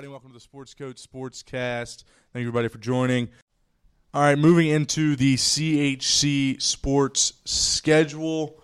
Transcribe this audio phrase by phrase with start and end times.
[0.00, 2.04] everybody, welcome to the Sports Coach Sportscast.
[2.32, 3.28] Thank you, everybody, for joining.
[4.14, 8.62] All right, moving into the CHC Sports schedule.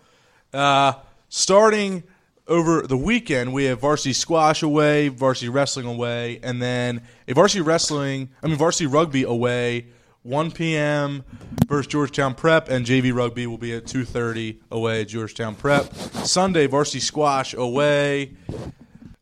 [0.55, 0.95] Uh,
[1.29, 2.05] starting
[2.49, 7.61] over the weekend, we have varsity squash away, varsity wrestling away, and then a varsity
[7.61, 9.89] wrestling, I mean, varsity rugby away,
[10.23, 11.23] 1 p.m.
[11.67, 15.93] versus Georgetown Prep, and JV rugby will be at 2:30 away at Georgetown Prep.
[15.95, 18.33] Sunday, varsity squash away.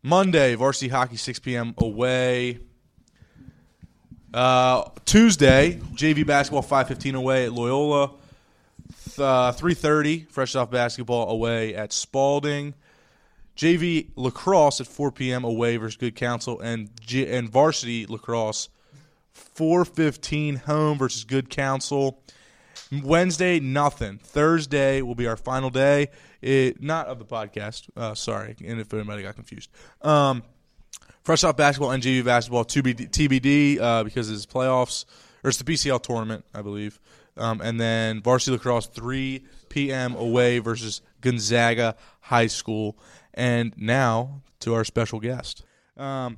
[0.04, 1.74] Monday, varsity hockey 6 p.m.
[1.78, 2.58] away.
[4.34, 8.10] Uh, Tuesday, JV basketball 5:15 away at Loyola.
[9.06, 12.74] Th- uh, 3:30, fresh off basketball away at Spalding.
[13.56, 15.42] JV lacrosse at 4 p.m.
[15.42, 18.68] away versus Good Counsel, and G- and varsity lacrosse
[19.56, 22.20] 4:15 home versus Good Counsel.
[23.02, 24.18] Wednesday, nothing.
[24.18, 26.10] Thursday will be our final day.
[26.44, 27.88] It, not of the podcast.
[27.96, 29.70] Uh, sorry, and if anybody got confused.
[30.02, 30.42] Um,
[31.22, 35.06] fresh off basketball JV basketball TBD, TBD uh, because it's playoffs
[35.42, 37.00] or it's the BCL tournament, I believe.
[37.38, 40.14] Um, and then varsity lacrosse 3 p.m.
[40.16, 42.98] away versus Gonzaga High School.
[43.32, 45.64] And now to our special guest.
[45.96, 46.36] Um,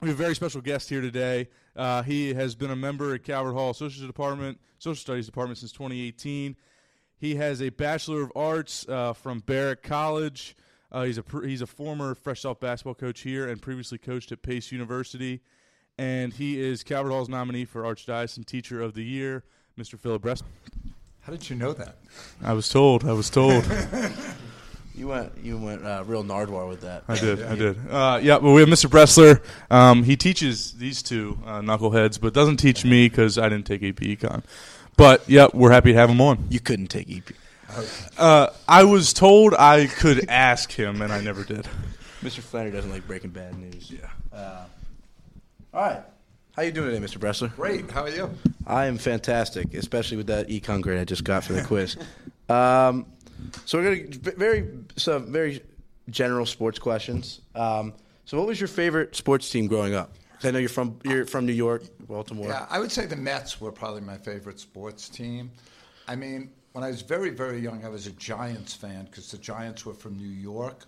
[0.00, 1.48] we have a very special guest here today.
[1.74, 5.72] Uh, he has been a member at Calvert Hall Social Department, Social Studies Department since
[5.72, 6.56] 2018.
[7.18, 10.56] He has a Bachelor of Arts uh, from Baruch College.
[10.90, 14.32] Uh, he's a pr- he's a former fresh off basketball coach here and previously coached
[14.32, 15.40] at Pace University.
[15.98, 19.44] And he is Calvert Hall's nominee for Archdiocesan Teacher of the Year,
[19.78, 19.98] Mr.
[19.98, 20.42] Philip Bress.
[21.20, 21.96] How did you know that?
[22.42, 23.04] I was told.
[23.04, 23.64] I was told.
[24.98, 27.04] You went you went uh, real Nardwuar with that.
[27.06, 27.40] I did.
[27.44, 27.78] I did.
[27.88, 28.90] Uh, yeah, but we have Mr.
[28.90, 29.40] Bressler.
[29.70, 33.84] Um, he teaches these two uh, knuckleheads, but doesn't teach me because I didn't take
[33.84, 34.42] AP Econ.
[34.98, 36.44] But yeah, we're happy to have him on.
[36.50, 37.22] You couldn't take EP.
[38.18, 41.68] Uh, I was told I could ask him, and I never did.
[42.20, 42.40] Mr.
[42.40, 43.92] Flannery doesn't like breaking bad news.
[43.92, 44.10] Yeah.
[44.36, 44.64] Uh,
[45.72, 46.02] all right.
[46.56, 47.18] How you doing today, Mr.
[47.18, 47.54] Bressler?
[47.54, 47.88] Great.
[47.92, 48.34] How are you?
[48.66, 51.96] I am fantastic, especially with that econ grade I just got for the quiz.
[52.50, 53.04] Um,
[53.66, 55.60] so we're gonna v- very some very
[56.08, 57.42] general sports questions.
[57.54, 57.92] Um,
[58.24, 60.14] so, what was your favorite sports team growing up?
[60.42, 62.48] I know you're from you're from New York, Baltimore.
[62.48, 65.50] Yeah, I would say the Mets were probably my favorite sports team.
[66.06, 69.38] I mean, when I was very, very young, I was a Giants fan because the
[69.38, 70.84] Giants were from New York,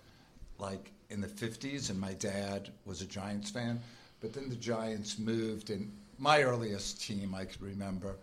[0.57, 3.79] like in the 50s, and my dad was a Giants fan.
[4.21, 8.15] But then the Giants moved, and my earliest team I could remember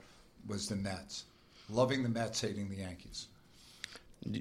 [0.46, 1.24] was the Mets.
[1.68, 3.26] Loving the Mets, hating the Yankees.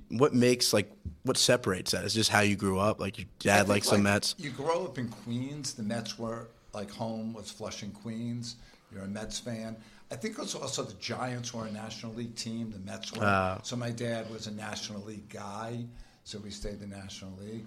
[0.09, 0.92] What makes like
[1.24, 2.03] what separates that?
[2.03, 3.00] Is just how you grew up.
[3.00, 4.36] Like your dad likes the Mets.
[4.38, 5.74] You grow up in Queens.
[5.74, 6.47] The Mets were
[6.78, 8.58] like home was Flushing, Queens.
[8.94, 9.76] You're a Mets fan.
[10.12, 12.72] I think also, also the Giants were a National League team.
[12.72, 13.26] The Mets were.
[13.26, 13.60] Ah.
[13.64, 15.84] so my dad was a National League guy.
[16.24, 17.66] So we stayed the National League.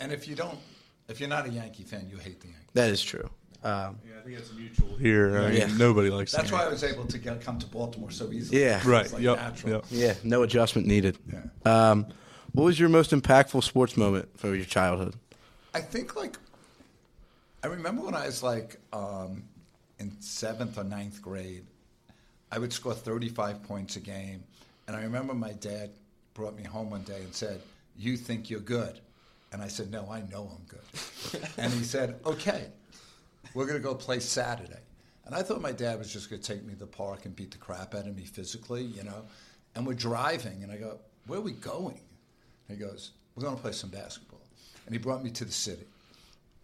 [0.00, 0.58] And if you don't,
[1.08, 2.74] if you're not a Yankee fan, you hate the Yankees.
[2.74, 3.30] That is true.
[3.62, 5.38] Um, Yeah, I think it's mutual here.
[5.38, 5.76] I mean, Yeah.
[5.76, 8.60] Nobody likes That's why I was able to get come to Baltimore so easily.
[8.62, 8.82] Yeah.
[8.84, 9.10] Right.
[9.12, 9.64] like Yep.
[9.66, 9.84] Yep.
[9.90, 11.16] yeah, no adjustment needed.
[11.64, 12.06] Um,
[12.52, 15.14] what was your most impactful sports moment for your childhood?
[15.74, 16.36] I think like
[17.62, 19.42] I remember when I was like um,
[19.98, 21.64] in seventh or ninth grade,
[22.52, 24.44] I would score 35 points a game,
[24.86, 25.90] and I remember my dad
[26.34, 27.60] brought me home one day and said,
[27.96, 29.00] "You think you're good?"
[29.52, 32.68] And I said, "No, I know I'm good." and he said, "Okay,
[33.54, 34.80] we're gonna go play Saturday."
[35.26, 37.50] And I thought my dad was just gonna take me to the park and beat
[37.50, 39.24] the crap out of me physically, you know.
[39.74, 42.00] And we're driving, and I go, "Where are we going?"
[42.68, 44.40] And he goes, "We're going to play some basketball."
[44.86, 45.86] And he brought me to the city,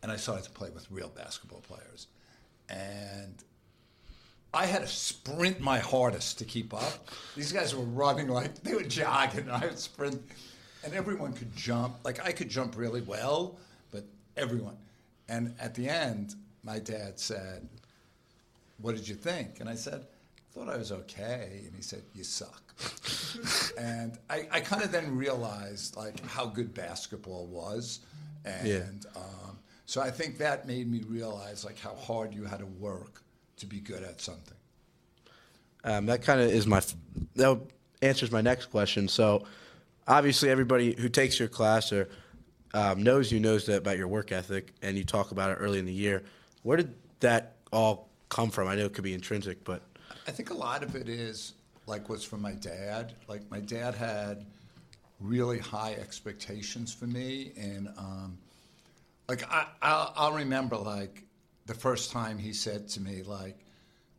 [0.04, 2.09] and I started to play with real basketball players,
[2.69, 3.42] and
[4.53, 7.09] I had to sprint my hardest to keep up.
[7.34, 10.20] These guys were running like they were jogging, and I would sprint,
[10.84, 11.97] and everyone could jump.
[12.04, 13.56] Like I could jump really well,
[13.91, 14.04] but
[14.37, 14.76] everyone.
[15.31, 17.66] And at the end, my dad said,
[18.82, 22.02] "What did you think?" And I said, "I thought I was okay." And he said,
[22.14, 22.61] "You suck."
[23.78, 28.00] and I, I kind of then realized like how good basketball was,
[28.44, 28.84] and Yeah.
[29.17, 29.53] um,
[29.86, 33.22] so I think that made me realize like how hard you had to work
[33.58, 34.56] to be good at something.
[35.84, 36.81] Um, that kind of is my
[37.36, 37.60] that
[38.00, 39.08] answers my next question.
[39.08, 39.44] So,
[40.06, 42.08] obviously, everybody who takes your class or
[42.72, 45.78] um, knows you knows that about your work ethic, and you talk about it early
[45.78, 46.22] in the year.
[46.62, 48.69] Where did that all come from?
[48.69, 49.82] I know it could be intrinsic, but
[50.26, 51.52] I think a lot of it is
[51.87, 53.12] like what's from my dad.
[53.28, 54.46] Like my dad had
[55.20, 58.38] really high expectations for me, and um,
[59.29, 61.25] like I, I'll, I'll remember like
[61.67, 63.59] the first time he said to me like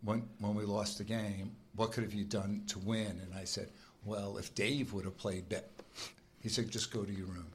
[0.04, 3.20] when when we lost the game, what could have you done to win?
[3.24, 3.70] And I said,
[4.04, 5.66] well, if Dave would have played better,
[6.42, 7.52] he said, just go to your room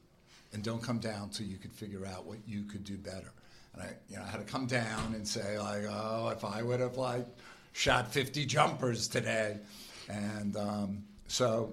[0.53, 3.33] and don't come down till you could figure out what you could do better.
[3.75, 6.63] and I, you know, I had to come down and say like, oh, if I
[6.63, 7.27] would have like
[7.73, 9.59] shot 50 jumpers today,
[10.09, 11.73] and um, so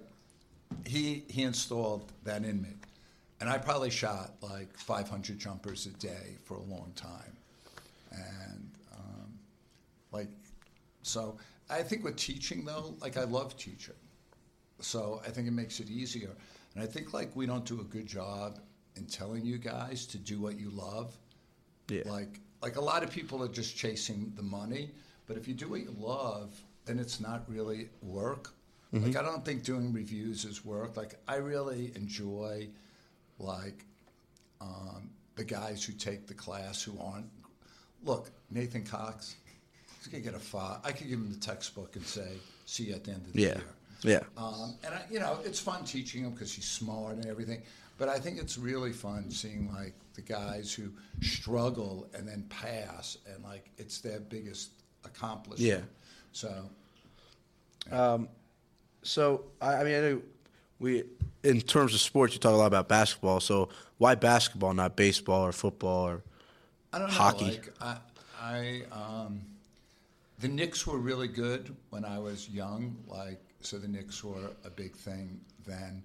[0.85, 2.69] he he installed that in me,
[3.39, 7.37] and I probably shot like 500 jumpers a day for a long time,
[8.11, 9.39] and um,
[10.11, 10.29] like
[11.03, 11.37] so.
[11.69, 13.95] I think with teaching though, like I love teaching,
[14.79, 16.31] so I think it makes it easier,
[16.73, 18.59] and I think like we don't do a good job
[18.95, 21.15] in telling you guys to do what you love.
[21.89, 22.03] Yeah.
[22.05, 24.91] Like like a lot of people are just chasing the money,
[25.27, 28.53] but if you do what you love, then it's not really work.
[28.93, 30.95] Like I don't think doing reviews is work.
[30.95, 32.69] Like I really enjoy
[33.39, 33.85] like
[34.61, 37.29] um, the guys who take the class who aren't.
[38.03, 39.35] Look, Nathan Cox,
[39.97, 40.79] he's gonna get a five.
[40.83, 42.29] I could give him the textbook and say,
[42.65, 43.47] "See you at the end of the Yeah.
[43.47, 43.63] year."
[44.03, 44.19] Yeah.
[44.37, 47.63] Um, and I, you know, it's fun teaching him because he's smart and everything.
[47.97, 50.91] But I think it's really fun seeing like the guys who
[51.21, 54.69] struggle and then pass, and like it's their biggest
[55.03, 55.61] accomplishment.
[55.61, 55.81] Yeah.
[56.31, 56.69] So
[59.03, 60.21] So I, I mean, I know
[60.79, 61.03] we
[61.43, 63.39] in terms of sports, you talk a lot about basketball.
[63.39, 66.23] So why basketball, not baseball or football or
[66.93, 67.13] I don't know.
[67.13, 67.45] Hockey.
[67.45, 67.97] Like I,
[68.41, 69.41] I um,
[70.39, 72.95] the Knicks were really good when I was young.
[73.07, 76.03] Like so, the Knicks were a big thing then,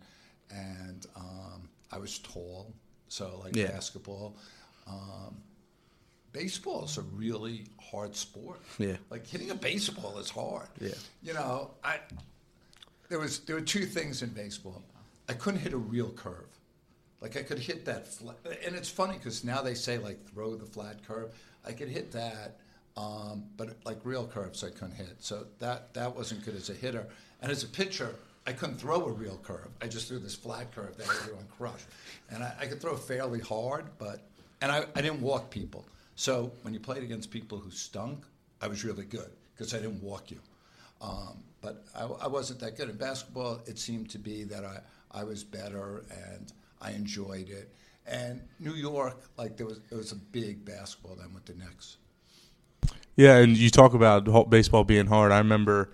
[0.50, 2.72] and um, I was tall,
[3.08, 3.68] so like Yeah.
[3.68, 4.36] basketball.
[4.88, 5.36] Um,
[6.32, 8.60] baseball is a really hard sport.
[8.78, 8.96] Yeah.
[9.10, 10.68] like hitting a baseball is hard.
[10.80, 10.90] Yeah.
[11.22, 11.98] you know, I
[13.12, 14.82] there was there were two things in baseball.
[15.28, 16.48] I couldn't hit a real curve.
[17.20, 20.54] Like I could hit that flat, and it's funny because now they say like throw
[20.56, 21.34] the flat curve.
[21.62, 22.56] I could hit that,
[22.96, 25.16] um, but like real curves I couldn't hit.
[25.18, 27.06] So that that wasn't good as a hitter.
[27.42, 28.14] And as a pitcher,
[28.46, 29.68] I couldn't throw a real curve.
[29.82, 31.88] I just threw this flat curve that everyone crushed.
[32.30, 34.22] And I, I could throw fairly hard, but
[34.62, 35.84] and I, I didn't walk people.
[36.16, 38.24] So when you played against people who stunk,
[38.62, 40.38] I was really good because I didn't walk you.
[41.02, 43.60] Um, but I, I wasn't that good in basketball.
[43.66, 44.78] It seemed to be that I,
[45.10, 47.74] I was better and I enjoyed it.
[48.06, 51.98] And New York, like there was, it was a big basketball then with the Knicks.
[53.14, 55.32] Yeah, and you talk about baseball being hard.
[55.32, 55.90] I remember,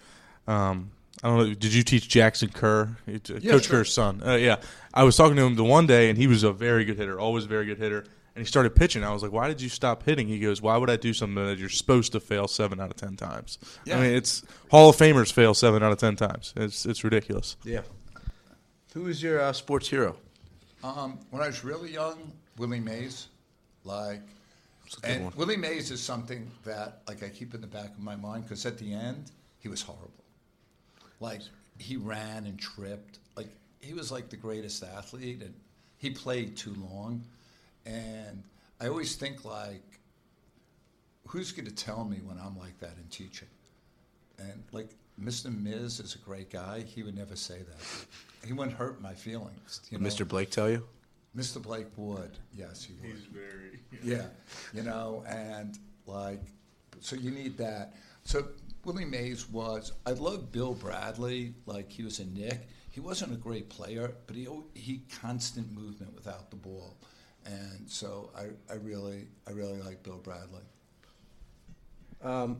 [0.47, 3.79] um, I don't know, did you teach Jackson Kerr, uh, Yeah, Coach sure.
[3.79, 4.23] Kerr's son?
[4.25, 4.57] Uh, yeah,
[4.95, 7.19] I was talking to him the one day, and he was a very good hitter,
[7.19, 8.05] always a very good hitter.
[8.39, 9.03] And he started pitching.
[9.03, 11.45] I was like, "Why did you stop hitting?" He goes, "Why would I do something
[11.45, 13.99] that you're supposed to fail seven out of ten times?" Yeah.
[13.99, 16.55] I mean, it's Hall of Famers fail seven out of ten times.
[16.55, 17.57] It's it's ridiculous.
[17.65, 17.81] yeah?
[18.95, 20.15] Who is your uh, sports hero?
[20.85, 23.27] Um, when I was really young, Willie Mays,
[23.83, 24.21] like,
[25.03, 25.33] and one.
[25.35, 28.65] Willie Mays is something that like I keep in the back of my mind because
[28.67, 30.13] at the end he was horrible.
[31.19, 31.41] Like
[31.77, 33.19] he ran and tripped.
[33.37, 33.49] Like
[33.81, 35.55] he was like the greatest athlete, and
[35.97, 37.25] he played too long.
[37.89, 38.43] And
[38.81, 40.01] I always think like,
[41.27, 43.49] who's going to tell me when I'm like that in teaching?
[44.39, 44.91] And like
[45.21, 45.47] Mr.
[45.47, 46.81] Miz is a great guy.
[46.81, 48.47] He would never say that.
[48.47, 49.81] He wouldn't hurt my feelings.
[49.91, 50.07] You know?
[50.07, 50.29] Mr.
[50.29, 50.87] Blake tell you?
[51.37, 51.61] Mr.
[51.61, 52.39] Blake would.
[52.55, 53.11] Yes, he would.
[53.11, 53.81] He's very.
[54.03, 54.27] Yeah,
[54.73, 56.41] you know, and like,
[57.01, 57.95] so you need that.
[58.25, 58.49] So
[58.85, 59.93] Willie Mays was.
[60.07, 61.55] I love Bill Bradley.
[61.67, 62.69] Like he was a Knick.
[62.91, 66.97] He wasn't a great player, but he he constant movement without the ball,
[67.49, 70.63] and so I, I really I really like Bill Bradley.
[72.23, 72.59] Um,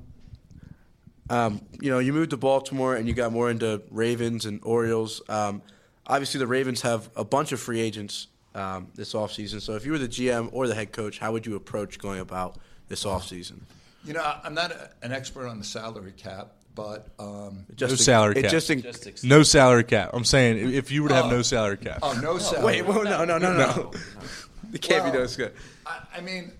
[1.81, 5.21] you know, you moved to Baltimore and you got more into Ravens and Orioles.
[5.29, 5.63] Um,
[6.07, 9.61] obviously, the Ravens have a bunch of free agents um, this offseason.
[9.61, 12.21] So if you were the GM or the head coach, how would you approach going
[12.21, 12.57] about
[12.89, 13.61] this offseason?
[14.05, 18.41] You know, I'm not a, an expert on the salary cap, but um, No salary
[18.41, 18.51] cap.
[18.51, 20.11] Just in, Just ex- No salary cap.
[20.15, 21.31] I'm saying if- if you were to have Oh.
[21.31, 21.99] no salary cap.
[22.03, 22.65] oh no salary.
[22.65, 23.93] wait, whoa, no, no, no, no.
[24.73, 25.51] It can't be Well, no sky.
[25.87, 26.53] I, I mean,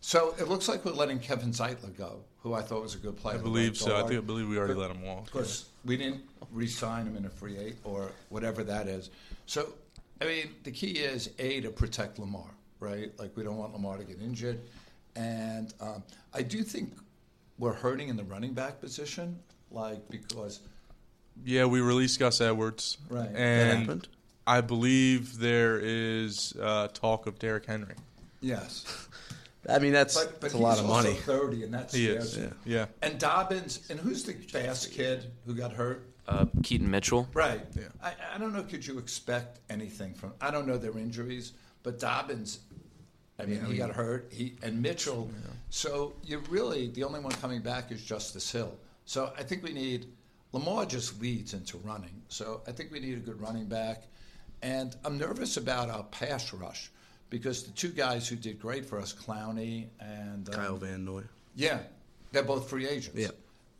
[0.00, 3.16] so it looks like we're letting Kevin Zeitler go, who I thought was a good
[3.16, 3.38] player.
[3.38, 3.96] I believe right so.
[3.96, 5.26] I think I believe we already let him walk.
[5.26, 9.10] Of course, we didn't re-sign him in a free eight or whatever that is.
[9.46, 9.72] So,
[10.20, 13.10] I mean, the key is a to protect Lamar, right?
[13.18, 14.60] Like we don't want Lamar to get injured,
[15.16, 16.92] and um, I do think
[17.58, 19.38] we're hurting in the running back position,
[19.70, 20.60] like because
[21.44, 22.98] Yeah, we released Gus Edwards.
[23.08, 23.32] Right.
[23.32, 24.08] That And happened?
[24.46, 27.94] I believe there is uh, talk of Derrick Henry.
[28.40, 28.84] yes,
[29.68, 31.14] I mean, that's, but but that's a lot of also money.
[31.20, 32.32] thirty, and that's He is.
[32.32, 32.52] scares.
[32.66, 32.86] Yeah.
[33.02, 36.06] And Dobbins, and who's the fast kid who got hurt?
[36.28, 37.28] Uh, Keaton Mitchell.
[37.34, 37.60] Right.
[37.76, 37.84] Yeah.
[38.02, 38.62] I, I don't know.
[38.62, 40.32] Could you expect anything from?
[40.40, 42.60] I don't know their injuries, but Dobbins.
[43.38, 44.28] I mean, he got hurt.
[44.30, 45.28] He and Mitchell.
[45.70, 48.72] So you really the only one coming back is Justice Hill.
[49.06, 50.06] So I think we need
[50.52, 52.22] Lamar just leads into running.
[52.28, 54.04] So I think we need a good running back,
[54.64, 56.90] and I'm nervous about our pass rush
[57.30, 61.22] because the two guys who did great for us, Clowney and um, Kyle Van Noy.
[61.54, 61.80] yeah,
[62.32, 63.18] they're both free agents.
[63.18, 63.28] Yeah.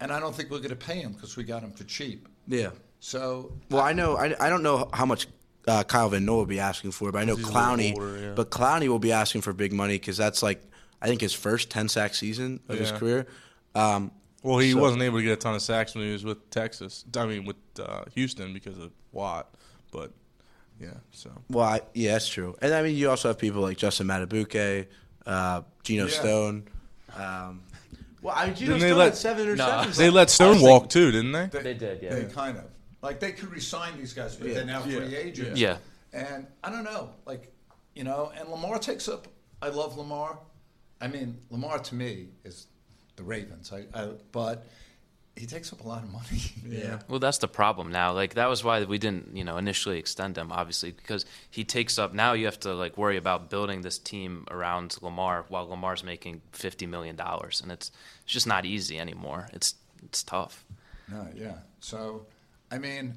[0.00, 2.28] and I don't think we're going to pay them because we got them for cheap.
[2.46, 2.70] Yeah.
[3.00, 4.16] So Well, I know.
[4.16, 5.26] I, I don't know how much
[5.66, 7.94] uh, Kyle Van Noy will be asking for, but I know He's a little Clowney.
[7.94, 8.32] older, yeah.
[8.34, 10.62] But Clowney will be asking for big money because that's like
[11.00, 13.26] I think his first ten sack season of his career.
[13.74, 14.10] Um,
[14.42, 16.50] Well, he So- wasn't able to get a ton of sacks when he was with
[16.50, 17.04] Texas.
[17.16, 19.54] I mean, with uh, Houston because of Watt.
[19.90, 20.12] But
[20.80, 22.56] yeah, so well, I, yeah, that's true.
[22.60, 24.86] And I mean, you also have people like Justin Madubuike,
[25.26, 26.10] uh, Geno Yeah.
[26.10, 26.64] Stone.
[27.16, 27.62] Um,
[28.22, 29.96] well, I mean, Geno Didn't they Stone let- had seven interceptions.
[29.96, 31.46] they let Stone walk too, didn't they?
[31.46, 32.14] they, They did, yeah.
[32.14, 32.64] They kind of
[33.02, 34.54] like they could resign these guys, but Yeah.
[34.54, 35.18] they're now free Yeah.
[35.18, 35.60] agents.
[35.60, 35.76] Yeah.
[36.12, 37.52] and I don't know, like
[37.94, 39.28] you know, and Lamar takes up.
[39.62, 40.38] I love Lamar.
[41.00, 42.66] I mean, Lamar to me is
[43.16, 43.72] the Ravens.
[43.72, 44.64] I, I but
[45.36, 46.40] he takes up a lot of money.
[46.68, 47.00] yeah.
[47.08, 48.12] Well, that's the problem now.
[48.12, 50.52] Like that was why we didn't, you know, initially extend him.
[50.52, 52.14] Obviously, because he takes up.
[52.14, 56.40] Now you have to like worry about building this team around Lamar while Lamar's making
[56.52, 57.90] fifty million dollars, and it's
[58.24, 59.48] it's just not easy anymore.
[59.52, 59.74] It's
[60.04, 60.64] it's tough.
[61.10, 61.56] No, yeah.
[61.80, 62.26] So,
[62.70, 63.14] I mean,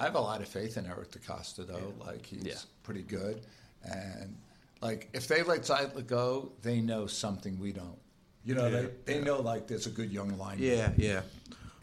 [0.00, 1.92] I have a lot of faith in Eric DeCosta, though.
[2.04, 2.54] Like, he's Yeah.
[2.82, 3.42] pretty good.
[3.84, 4.36] And,
[4.80, 7.98] like, if they let Zeitler go, they know something we don't.
[8.44, 8.86] You know, Yeah.
[9.04, 10.58] they, they know, like, there's a good young line.
[10.58, 11.22] Yeah, yeah.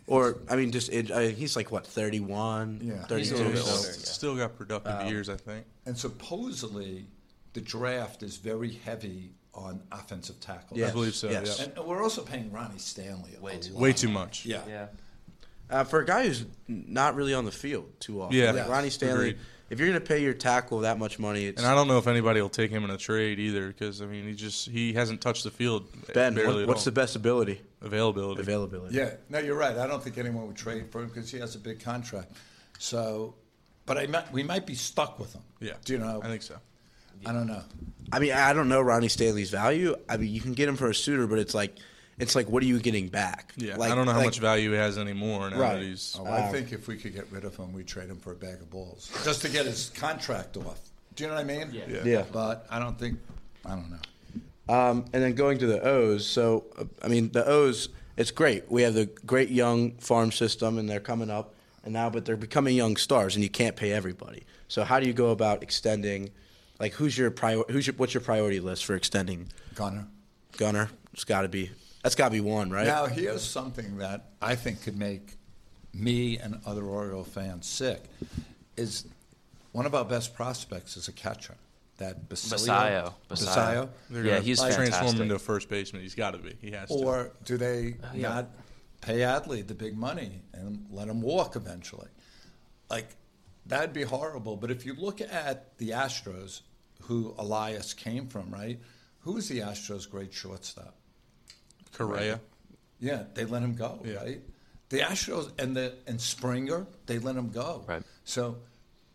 [0.07, 2.93] Or I mean, just it, I, he's like what 31, Yeah.
[3.17, 3.35] He's 32.
[3.35, 3.87] a little bit so- older.
[3.87, 3.93] yeah.
[4.05, 5.65] Still got productive years, I think.
[5.85, 7.07] And supposedly,
[7.53, 10.77] the draft is very heavy on offensive tackles.
[10.79, 11.59] Yes, I believe so, yes.
[11.59, 11.65] yeah.
[11.77, 13.81] And we're also paying Ronnie Stanley a Way too lot.
[13.81, 14.45] Way too much.
[14.45, 14.61] Yeah.
[14.67, 14.87] Yeah.
[15.69, 18.37] Uh, for a guy who's not really on the field too often.
[18.37, 18.47] Yeah.
[18.47, 18.69] like Yes.
[18.69, 19.29] Ronnie Stanley.
[19.29, 19.37] Agreed.
[19.69, 21.97] If you're going to pay your tackle that much money, it's And I don't know
[21.97, 24.93] if anybody will take him in a trade either, because I mean, he just he
[24.93, 26.35] hasn't touched the field Ben.
[26.35, 26.85] barely What, at what's all.
[26.85, 27.61] the best ability?
[27.81, 28.41] availability?
[28.41, 28.95] Availability.
[28.95, 29.77] Yeah, no, you're right.
[29.77, 32.31] I don't think anyone would trade for him because he has a big contract.
[32.79, 33.35] So,
[33.85, 35.41] but I might, we might be stuck with him.
[35.59, 36.19] Yeah, Do you know?
[36.23, 36.57] I think so.
[37.25, 37.61] I don't know.
[38.11, 39.95] I mean, I don't know Ronnie Stanley's value.
[40.09, 41.77] I mean, you can get him for a suitor, but it's like,
[42.19, 43.53] it's like, what are you getting back?
[43.57, 45.73] Yeah, Like- I don't know how like- much value he has anymore now Right.
[45.75, 46.15] that he's.
[46.19, 48.35] Oh, I think if we could get rid of him, we'd trade him for a
[48.35, 50.79] bag of balls just to get his contract off.
[51.15, 51.69] Do you know what I mean?
[51.71, 51.83] Yeah.
[51.89, 52.03] Yeah.
[52.03, 52.23] Yeah.
[52.31, 53.19] But I don't think.
[53.65, 54.73] I don't know.
[54.73, 56.25] Um, and then going to the O's.
[56.27, 58.69] So, uh, I mean, the O's, it's great.
[58.71, 61.53] We have the great young farm system, and they're coming up,
[61.83, 64.43] and now, but they're becoming young stars, and you can't pay everybody.
[64.67, 66.31] So, how do you go about extending?
[66.79, 67.61] Like, who's your prior?
[67.69, 70.07] Who's your what's your priority list for extending Gunnar.
[70.57, 70.89] Gunnar?
[71.13, 71.71] It's got to be
[72.05, 72.85] that's got to be one, right?
[72.85, 75.37] Now here's something that I think could make
[75.91, 78.03] me and other Oriole fans sick.
[78.77, 79.07] Is
[79.71, 81.55] one of our best prospects is a catcher.
[81.97, 83.15] That Basilio.
[83.27, 83.45] Basallo.
[83.47, 83.89] Basallo.
[84.11, 86.03] They're Yeah, gonna he's transform him into a first baseman.
[86.03, 86.55] He's got to be.
[86.61, 86.95] He has to.
[86.95, 88.29] Or do they uh, yeah.
[88.29, 88.49] not
[89.01, 92.09] pay Adley the big money and let him walk eventually?
[92.87, 93.15] Like,
[93.65, 94.57] that'd be horrible.
[94.57, 96.61] But if you look at the Astros,
[97.01, 98.79] who Elias came from, right?
[99.21, 100.93] Who was the Astros' great shortstop?
[101.97, 102.39] Correa.
[102.99, 104.15] Yeah, they let him go, Yeah.
[104.15, 104.41] right?
[104.89, 107.83] The Astros and the and Springer, they let him go.
[107.87, 108.03] Right.
[108.23, 108.57] So,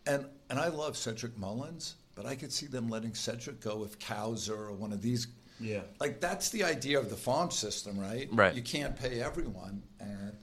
[0.05, 3.97] and and I love Cedric Mullins, but I could see them letting Cedric go if
[3.99, 5.27] Cowser or one of these.
[5.59, 5.81] Yeah.
[5.99, 8.27] Like that's the idea of the farm system, right?
[8.31, 8.53] Right.
[8.53, 10.33] You can't pay everyone, and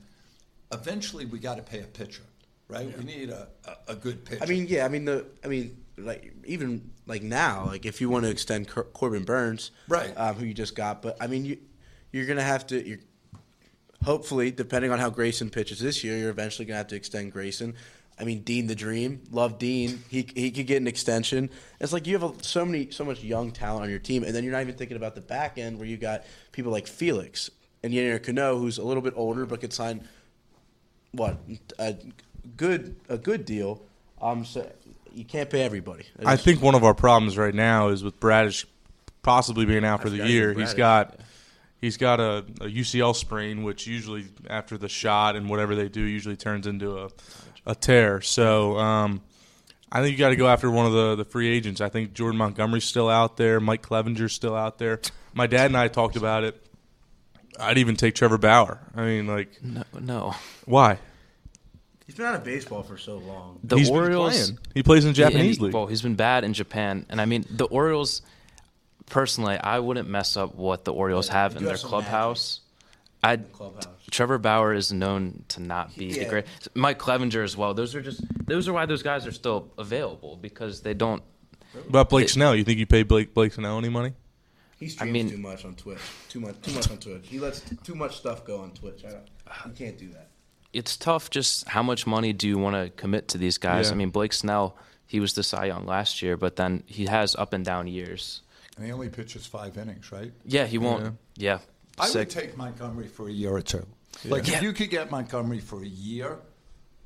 [0.72, 2.22] eventually we got to pay a pitcher,
[2.68, 2.96] right?
[2.96, 4.42] We need a, a, a good pitcher.
[4.42, 4.84] I mean, yeah.
[4.84, 5.26] I mean, the.
[5.44, 9.72] I mean, like even like now, like if you want to extend Cor- Corbin Burnes,
[9.88, 10.12] Right.
[10.16, 11.58] um, who you just got, but I mean, you
[12.12, 12.86] you're gonna have to.
[12.86, 12.98] You're,
[14.04, 17.74] hopefully, depending on how Grayson pitches this year, you're eventually gonna have to extend Grayson.
[18.20, 20.02] I mean, Dean the Dream, love Dean.
[20.08, 21.50] He he could get an extension.
[21.80, 24.34] It's like you have a, so many so much young talent on your team, and
[24.34, 27.50] then you're not even thinking about the back end where you got people like Felix
[27.82, 30.06] and Yennier Cano, who's a little bit older but could sign
[31.12, 31.38] what
[31.78, 31.96] a
[32.56, 33.82] good a good deal.
[34.20, 34.68] Um, so
[35.12, 36.06] you can't pay everybody.
[36.24, 38.66] I think one of our problems right now is with Bradish
[39.22, 40.52] possibly being out for the year.
[40.54, 41.20] He's got
[41.80, 46.00] he's got a, a UCL sprain, which usually after the shot and whatever they do
[46.02, 47.08] usually turns into a
[47.66, 48.20] a tear.
[48.22, 49.20] So um,
[49.92, 51.80] I think you got to go after one of the the free agents.
[51.80, 53.60] I think Jordan Montgomery's still out there.
[53.60, 55.00] Mike Clevinger's still out there.
[55.34, 56.60] My dad and I talked about it.
[57.60, 58.78] I'd even take Trevor Bauer.
[58.94, 60.34] I mean, like, No, no.
[60.64, 60.98] why?
[62.06, 63.58] he's been out of baseball for so long.
[63.64, 64.32] The He's been Orioles.
[64.32, 64.58] playing.
[64.74, 65.74] He plays in the Japanese he- league.
[65.74, 68.22] Well, he's been bad in Japan, and I mean the Orioles.
[69.10, 72.60] Personally, I wouldn't mess up what the Orioles have in You have their clubhouse.
[73.22, 73.86] I Clubhouse.
[74.10, 76.44] Trevor Bauer is known to not be the great.
[76.74, 77.74] Mike Clevinger as well.
[77.74, 81.22] Those are just those are why those guys are still available because they don't.
[81.88, 84.12] About Blake Snell, you think you pay Blake Blake Snell any money?
[84.78, 85.98] He I mean- too much on Twitch.
[86.28, 86.60] Too much.
[86.62, 87.26] Too much on Twitch.
[87.28, 89.04] He lets too much stuff go on Twitch.
[89.04, 90.28] I you can't do that.
[90.72, 91.30] It's tough.
[91.30, 93.88] Just how much money do you want to commit to these guys?
[93.88, 93.94] Yeah.
[93.94, 94.76] I mean, Blake Snell
[95.08, 98.42] he was the Cy Young last year, but then he has up and down years.
[98.78, 100.32] And he only pitches five innings, right?
[100.44, 101.18] Yeah, he won't.
[101.36, 101.58] Yeah,
[101.98, 103.84] I would take Montgomery for a year or two.
[104.24, 104.58] Like Yeah.
[104.58, 106.38] if you could get Montgomery for a year,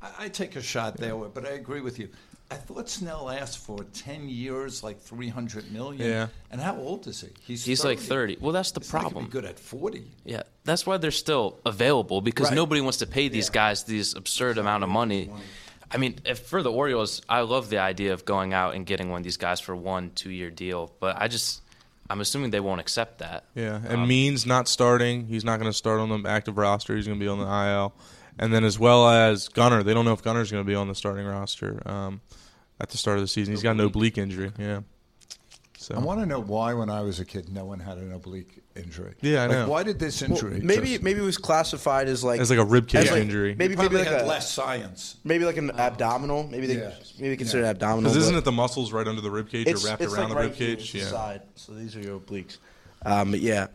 [0.02, 1.14] I, I'd take a shot there.
[1.16, 2.10] But I agree with you.
[2.50, 6.06] I thought Snell asked for ten years, like three hundred million.
[6.06, 6.26] Yeah.
[6.50, 7.28] And how old is he?
[7.40, 8.36] He's He's like 30.
[8.38, 9.24] Well, that's the He's not gonna problem.
[9.24, 10.10] Be good at forty.
[10.26, 12.54] Yeah, that's why they're still available because Right.
[12.56, 13.54] nobody wants to pay these Yeah.
[13.54, 15.30] guys these absurd amount of money.
[15.92, 19.10] I mean, if for the Orioles, I love the idea of going out and getting
[19.10, 21.62] one of these guys for one, two year deal, but I just,
[22.08, 23.44] I'm assuming they won't accept that.
[23.54, 25.26] Yeah, and Um, Means not starting.
[25.26, 26.96] He's not going to start on the active roster.
[26.96, 27.94] He's going to be on the IL,
[28.38, 29.82] and then as well as Gunnar.
[29.82, 32.20] They don't know if Gunnar's going to be on the starting roster um,
[32.80, 33.52] at the start of the season.
[33.52, 34.52] He's got an oblique injury.
[34.58, 34.80] Yeah.
[35.82, 38.12] So I want to know why, when I was a kid, no one had an
[38.12, 39.14] oblique injury.
[39.20, 39.68] Yeah, I like, know.
[39.68, 40.60] Why did this Well, injury?
[40.62, 43.22] maybe just- maybe it was classified as like as like a rib cage as like-
[43.22, 43.56] injury.
[43.58, 45.16] Maybe maybe like had a less science.
[45.24, 46.44] maybe like an abdominal.
[46.44, 46.92] Maybe they Yeah.
[47.18, 47.68] maybe consider Yeah.
[47.68, 48.10] it abdominal.
[48.12, 50.34] Because isn't it the muscles right under the rib cage or wrapped around like the
[50.36, 50.94] right rib cage?
[50.94, 51.04] Yeah.
[51.06, 51.42] side.
[51.56, 52.58] So these are your obliques.
[53.04, 53.66] Um, but yeah.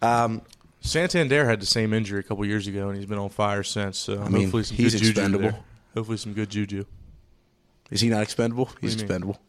[0.00, 0.42] Um,
[0.80, 3.98] Santander had the same injury a couple years ago, and he's been on fire since.
[3.98, 5.56] So I mean, hopefully some he's good juju there.
[5.94, 6.84] Hopefully some good juju.
[7.90, 8.70] is he not expendable?
[8.80, 9.04] He's do mean?
[9.04, 9.40] expendable.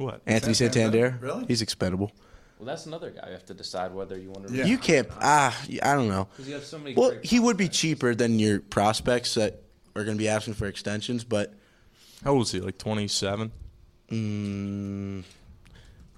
[0.00, 0.20] What?
[0.26, 1.10] Anthony Santander?
[1.10, 1.44] Santander, Really?
[1.46, 2.10] he's expendable.
[2.58, 4.54] Well, that's another guy you have to decide whether you want to.
[4.54, 4.64] Yeah.
[4.66, 5.08] You can't.
[5.20, 6.28] Ah, I don't know.
[6.32, 6.94] Because you have so many.
[6.94, 9.62] Well, he would be cheaper than your prospects that
[9.96, 11.54] are going to be asking for extensions, but
[12.22, 12.60] How old is he?
[12.60, 13.50] Like twenty seven.
[14.10, 15.24] mm,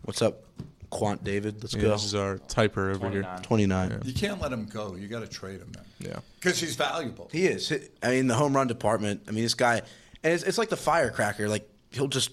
[0.04, 0.42] what's up,
[0.90, 1.62] Quant David?
[1.62, 1.90] Let's Yeah, go.
[1.90, 3.22] this is our typer over here.
[3.22, 3.42] 29.
[3.42, 4.00] Twenty nine.
[4.04, 4.96] You can't let him go.
[4.96, 5.84] You got to trade him then.
[6.10, 6.18] Yeah.
[6.40, 7.28] Because he's valuable.
[7.32, 7.72] He is.
[8.02, 9.22] I mean, the home run department.
[9.28, 9.82] I mean, this guy,
[10.24, 11.48] and it's, it's like the firecracker.
[11.48, 12.30] Like he'll just.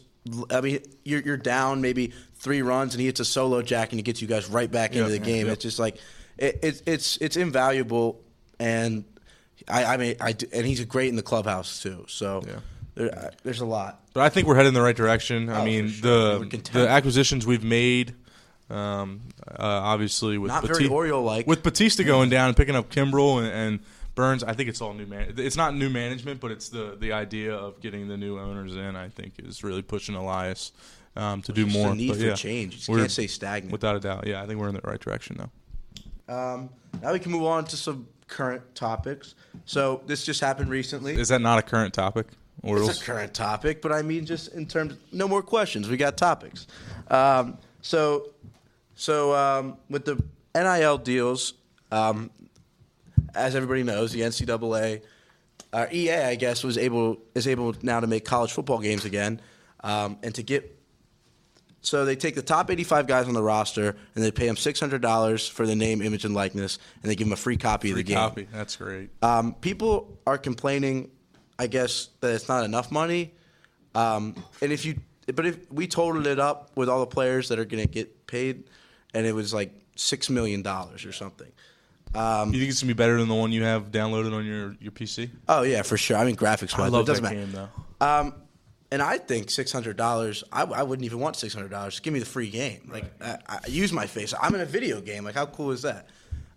[0.51, 3.99] I mean, you're you're down maybe three runs, and he hits a solo jack, and
[3.99, 5.47] he gets you guys right back into Yeah, the game.
[5.47, 5.53] yeah.
[5.53, 5.97] It's just like
[6.37, 8.21] it, it's it's it's invaluable,
[8.59, 9.05] and
[9.67, 12.05] I, I mean, I do- and he's great in the clubhouse too.
[12.07, 12.53] So Yeah.
[12.95, 14.01] there, uh, there's a lot.
[14.13, 15.49] But I think we're heading in the right direction.
[15.49, 16.39] I Oh, mean, sure.
[16.39, 18.13] The the acquisitions we've made,
[18.69, 21.47] um, uh, obviously with Not very Bautista, Oriole-like.
[21.47, 23.79] with Bautista going down and picking up Kimbrel and, and
[24.19, 24.43] Burnes.
[24.43, 25.33] I think it's all new man.
[25.37, 28.97] It's not new management, but it's the the idea of getting the new owners in.
[28.97, 30.73] I think is really pushing Elias
[31.15, 31.91] um, to do more.
[31.91, 32.89] The need But for yeah, change.
[32.89, 33.71] You can't stay stagnant.
[33.71, 34.27] without a doubt.
[34.27, 36.35] Yeah, I think we're in the right direction though.
[36.35, 36.69] Um,
[37.01, 39.35] now we can move on to some current topics.
[39.63, 41.15] So this just happened recently.
[41.15, 42.27] Is that not a current topic?
[42.61, 45.87] It's a current topic, but I mean, just in terms, no more questions.
[45.87, 46.67] We got topics.
[47.09, 48.31] Um, so,
[48.95, 50.21] so um, with the
[50.53, 51.53] NIL deals,
[51.89, 52.29] um,
[53.35, 55.01] as everybody knows, the NCAA,
[55.73, 59.41] uh, EA, I guess, was able is able now to make college football games again,
[59.83, 60.75] um, and to get.
[61.81, 65.49] So they take the top 85 guys on the roster and they pay them $600
[65.49, 67.97] for the name, image, and likeness, and they give them a free copy Free of
[67.97, 68.17] the game.
[68.17, 68.47] copy.
[68.51, 69.11] That's great.
[69.21, 71.09] Um, people are complaining,
[71.57, 73.33] I guess, that it's not enough money.
[73.95, 74.99] Um, and if you,
[75.33, 78.27] but if we totaled it up with all the players that are going to get
[78.27, 78.65] paid,
[79.13, 81.51] and it was like six million dollars or something.
[82.15, 84.75] Um, you think it's gonna be better than the one you have downloaded on your,
[84.79, 85.29] your PC?
[85.47, 86.17] oh yeah, for sure.
[86.17, 87.45] I mean, graphics I wise, love it doesn't that matter.
[87.45, 87.51] game
[87.99, 88.05] though.
[88.05, 88.33] Um,
[88.91, 90.43] and I think six hundred dollars.
[90.51, 91.99] I, I wouldn't even want six hundred dollars.
[91.99, 92.89] Give me the free game.
[92.91, 94.33] Like I, I use my face.
[94.41, 95.23] I'm in a video game.
[95.23, 96.07] Like how cool is that?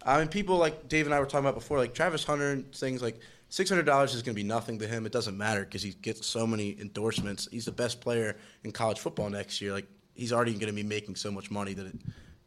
[0.04, 2.74] I mean, people like Dave and I were talking about before, like Travis Hunter and
[2.74, 5.04] things like six hundred dollars is going to be nothing to him.
[5.04, 7.46] It doesn't matter because he gets so many endorsements.
[7.50, 9.72] He's the best player in college football next year.
[9.72, 11.96] Like he's already going to be making so much money that it,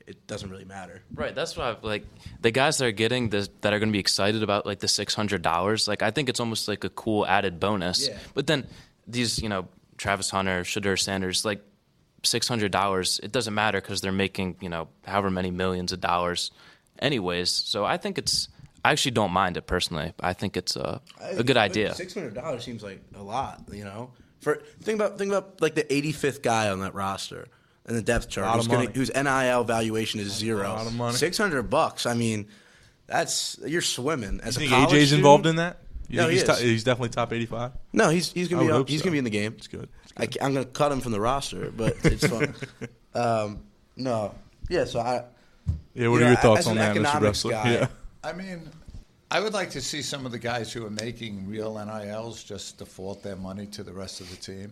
[0.08, 1.02] it doesn't really matter.
[1.14, 2.06] Right, that's why like
[2.42, 4.88] the guys that are getting this that are going to be excited about like the
[4.88, 5.88] six hundred dollars.
[5.88, 8.08] Like I think it's almost like a cool added bonus.
[8.08, 8.18] Yeah.
[8.34, 8.68] But then
[9.08, 11.62] these, you know, Travis Hunter, Shedeur Sanders, like
[12.24, 16.02] six hundred dollars, it doesn't matter because they're making you know however many millions of
[16.02, 16.52] dollars,
[17.00, 17.52] anyways.
[17.52, 18.50] So I think it's.
[18.84, 20.14] I actually don't mind it personally.
[20.20, 21.96] I think it's a a good idea.
[21.96, 24.12] Six hundred dollars seems like a lot, you know.
[24.42, 27.48] For think about think about like the eighty fifth guy on that roster
[27.88, 30.68] in the depth chart, Lot of who's gonna, whose NIL valuation is zero.
[30.70, 31.16] lot of money.
[31.18, 32.06] Six hundred bucks.
[32.06, 32.48] I mean,
[33.08, 34.40] that's you're swimming.
[34.44, 35.78] As You a think college AJ's student- involved in that?
[36.08, 36.48] You No, think he he's, is.
[36.48, 37.72] top- he's definitely top 85?
[37.94, 39.06] No, he's he's gonna be on- he's so.
[39.06, 39.54] gonna be in the game.
[39.58, 39.90] It's good.
[40.04, 40.38] It's I, good.
[40.42, 42.54] am gonna cut him from the roster, but it's fun.
[43.16, 43.60] um,
[43.96, 44.34] no,
[44.70, 44.86] yeah.
[44.86, 45.24] So I
[45.94, 47.20] Yeah, what you are know, your thoughts on that, Mr.
[47.20, 47.52] Bressler?
[47.52, 47.88] guy, Yeah.
[48.24, 48.70] I mean,
[49.32, 52.78] I would like to see some of the guys who are making real NILs just
[52.78, 54.72] default their money to the rest of the team.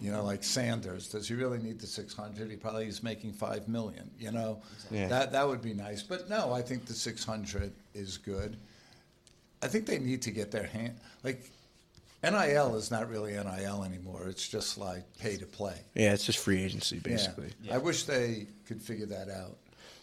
[0.00, 1.08] You know, like Sanders.
[1.08, 2.50] Does he really need the six hundred?
[2.50, 4.10] He probably is making five million.
[4.18, 5.08] You know, Yeah.
[5.08, 6.02] that that would be nice.
[6.02, 8.56] But no, I think the six hundred is good.
[9.60, 11.50] I think they need to get their hand like.
[12.20, 14.26] NIL is not really NIL anymore.
[14.26, 15.76] It's just like pay to play.
[15.94, 17.44] yeah, it's just free agency basically.
[17.44, 17.50] Yeah.
[17.50, 17.72] basically.
[17.74, 19.56] I wish they could figure that out.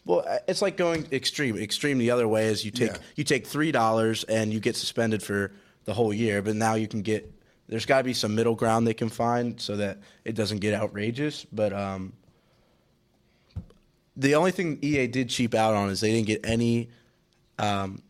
[0.06, 1.58] Well, uh, it's like going extreme.
[1.58, 2.98] Extreme the other way is you take Yeah.
[3.18, 5.52] you take three dollars and you get suspended for
[5.84, 7.30] the whole year, but now you can get
[7.68, 10.74] there's got to be some middle ground they can find so that it doesn't get
[10.74, 11.46] outrageous.
[11.52, 12.14] But um,
[14.16, 16.90] the only thing EA did cheap out on is they didn't get any
[17.58, 18.02] um,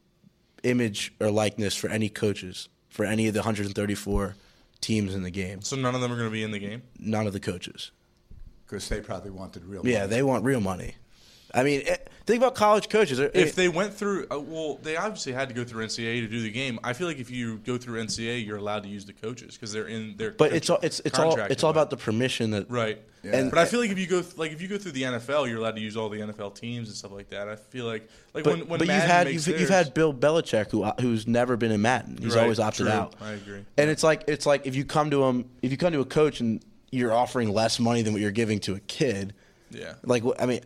[0.63, 4.35] image or likeness for any coaches for any of the 134
[4.81, 5.61] teams in the game.
[5.61, 6.81] So none of them are going to be in the game.
[6.97, 7.91] None of the coaches.
[8.65, 9.85] Because they probably wanted real.
[9.85, 10.09] Yeah, money.
[10.09, 10.95] they want real money.
[11.53, 13.19] I mean, eh, think about college coaches.
[13.19, 16.41] If they went through, uh, well, they obviously had to go through NCAA to do
[16.41, 16.79] the game.
[16.83, 19.71] I feel like if you go through NCAA, you're allowed to use the coaches because
[19.71, 20.31] they're in their.
[20.31, 22.99] but it's all it's it's all it's all about the permission that right.
[23.23, 25.01] And- but I feel like if you go th- like if you go through the
[25.01, 27.49] NFL, you're allowed to use all the NFL teams and stuff like that.
[27.49, 30.69] I feel like like But, when when but you've had you've, you've had Bill Belichick
[30.69, 32.17] who who's never been in Madden.
[32.21, 32.91] He's Right, always opted true.
[32.91, 33.15] out.
[33.19, 33.65] I agree.
[33.77, 36.05] And it's like it's like if you come to him if you come to a
[36.05, 39.33] coach and you're offering less money than what you're giving to a kid.
[39.71, 39.93] Yeah.
[40.03, 40.61] Like I mean,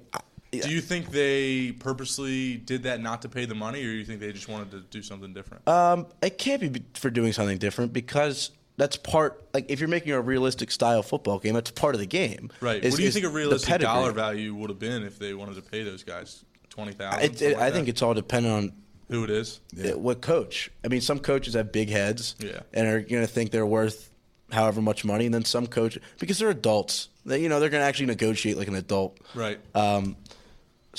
[0.54, 3.98] I- Do you think they purposely did that not to pay the money, or do
[3.98, 5.68] you think they just wanted to do something different?
[5.68, 10.12] um, it can't be for doing something different because that's part like if you're making
[10.14, 12.50] a realistic style football game, that's part of the game.
[12.62, 12.84] right.
[12.84, 15.34] Is- what do you think a the realistic dollar value would have been if they
[15.34, 17.24] wanted to pay those guys twenty thousand?
[17.24, 18.72] It, it, I think it's all dependent on
[19.10, 19.60] who it is.
[19.78, 20.70] uh, what coach.
[20.86, 22.60] I mean, some coaches have big heads, Yeah.
[22.74, 24.10] and are going to think they're worth
[24.52, 27.82] however much money, and then some coach because they're adults, they you know they're going
[27.82, 29.18] to actually negotiate like an adult.
[29.36, 29.60] Right.
[29.76, 30.16] Um,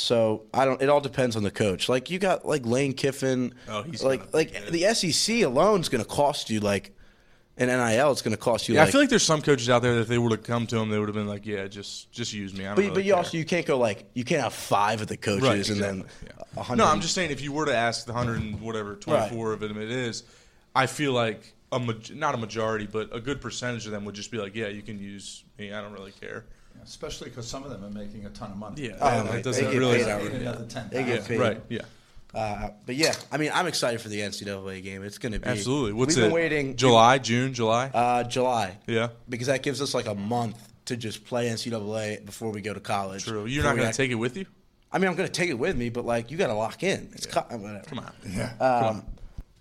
[0.01, 0.81] so I don't.
[0.81, 1.89] It all depends on the coach.
[1.89, 3.55] Like you got like Lane Kiffin.
[3.69, 4.71] Oh, he's like like yeah.
[4.71, 6.93] the SEC alone is going to cost you like
[7.57, 8.11] an NIL.
[8.11, 8.75] It's going to cost you.
[8.75, 10.43] Yeah, like, I feel like there's some coaches out there that if they would have
[10.43, 12.77] come to him, they would have been like, "Yeah, just just use me." I don't
[12.77, 13.19] But, really but you care.
[13.19, 16.05] also you can't go like you can't have five of the coaches right, and then
[16.27, 16.75] yeah.
[16.75, 19.53] No, I'm just saying if you were to ask the hundred and whatever twenty four
[19.53, 20.25] of them it is,
[20.75, 21.79] I feel like a
[22.15, 24.83] not a majority, but a good percentage of them would just be like, "Yeah, you
[24.83, 25.73] can use me.
[25.73, 26.47] I don't really care."
[26.83, 28.83] Especially because some of them are making a ton of money.
[28.88, 29.96] Yeah, Oh, and they- it doesn't they get really.
[29.98, 30.22] paid They out.
[30.22, 30.38] need Yeah.
[30.40, 31.26] another ten They get thousand.
[31.26, 31.40] paid.
[31.40, 31.62] Right.
[31.68, 31.80] Yeah.
[32.33, 35.02] Uh, but yeah, I mean, I'm excited for the NCAA game.
[35.02, 35.92] It's going to be Absolutely.
[35.94, 36.28] What's We've it?
[36.28, 37.90] been waiting July, June, July.
[37.92, 38.78] Uh, July.
[38.87, 39.09] Yeah.
[39.28, 42.78] because that gives us like a month to just play NCAA before we go to
[42.80, 43.24] college.
[43.24, 43.46] True.
[43.46, 44.46] You're Before not we going got- to take it with you.
[44.92, 46.83] I mean, I'm going to take it with me, but like you got to lock
[46.83, 47.11] in.
[47.14, 47.83] It's co- whatever.
[47.87, 48.12] Come on.
[48.28, 48.52] Yeah.
[48.59, 49.04] Um,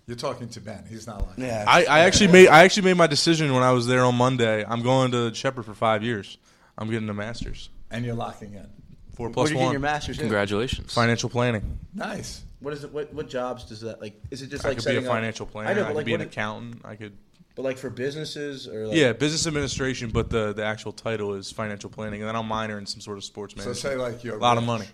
[0.06, 0.84] You're talking to Ben.
[0.88, 1.64] He's not like yeah.
[1.68, 4.64] I, I actually made I actually made my decision when I was there on Monday.
[4.64, 6.36] I'm going to Shepherd for five years.
[6.80, 7.68] I'm getting a master's.
[7.90, 8.66] And you're locking in.
[9.14, 9.72] Four Where plus are you getting one.
[9.72, 10.16] your master's?
[10.18, 10.22] in?
[10.22, 10.92] Congratulations.
[10.94, 11.78] Financial planning.
[11.94, 12.42] Nice.
[12.60, 12.92] What is it?
[12.92, 14.20] What, what jobs does that like?
[14.30, 15.70] Is it just I like could be a setting up- financial planner.
[15.70, 16.80] I know, I, but could like be an what- accountant.
[16.84, 17.16] I could.
[17.56, 21.50] But like for businesses or like, Yeah, business administration, but the the actual title is
[21.50, 23.76] financial planning, and then I'll minor in some sort of sports management.
[23.78, 24.10] So management.
[24.10, 24.86] say like you're a lot of money.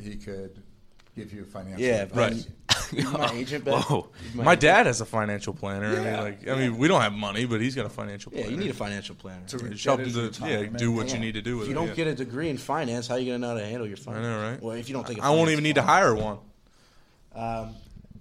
[0.00, 0.62] He could
[1.16, 1.80] give you financial.
[1.80, 2.32] yeah, advice.
[2.34, 2.46] right.
[2.90, 3.64] He's my agent.
[3.64, 3.74] Ben.
[3.80, 4.08] Whoa.
[4.22, 5.86] He's My dad has a financial planner.
[5.86, 8.42] I mean, like, I mean, we don't have money, but he's got a financial Yeah,
[8.42, 8.54] planner.
[8.56, 9.46] you need a financial planner.
[9.48, 11.14] To Just get help him his to yeah, do what Yeah.
[11.14, 11.78] you need to do with If you it.
[11.80, 11.94] don't yeah.
[11.94, 13.96] get a degree in finance, how are you going to know how to handle your
[13.96, 14.24] finance?
[14.24, 14.62] I know, right?
[14.62, 16.38] Well, if you don't take, a I won't even need to hire one.
[17.34, 17.74] Um,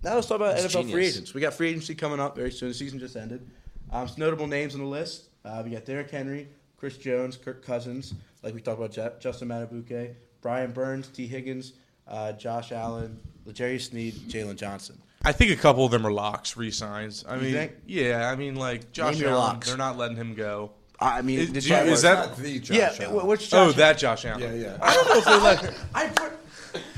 [0.03, 1.33] now let's talk about It's NFL free agents.
[1.33, 2.69] We got free agency coming up very soon.
[2.69, 3.47] The season just ended.
[3.91, 5.29] Um, some notable names on the list.
[5.45, 9.49] Uh, we got Derrick Henry, Chris Jones, Kirk Cousins, like we talked about Ju- Justin
[9.49, 11.73] Madubuike, Brian Burns, Tee Higgins,
[12.07, 13.19] uh, Josh Allen,
[13.53, 14.97] Jerry Sneed, Jaylon Johnson.
[15.25, 17.23] I think a couple of them are locks, re-signs.
[17.27, 17.71] I You mean, think?
[17.87, 19.67] yeah, I mean, like Josh your Allen, locks.
[19.67, 20.71] they're not letting him go.
[20.99, 22.93] I mean, Is- the do you- Jaguars- is that- Not the Josh yeah?
[23.07, 23.19] Allen.
[23.21, 23.75] wh- Which Oh, Josh?
[23.77, 24.41] that Josh Allen.
[24.41, 24.77] Yeah, yeah.
[24.81, 25.73] I don't know if they let.
[25.95, 26.31] I put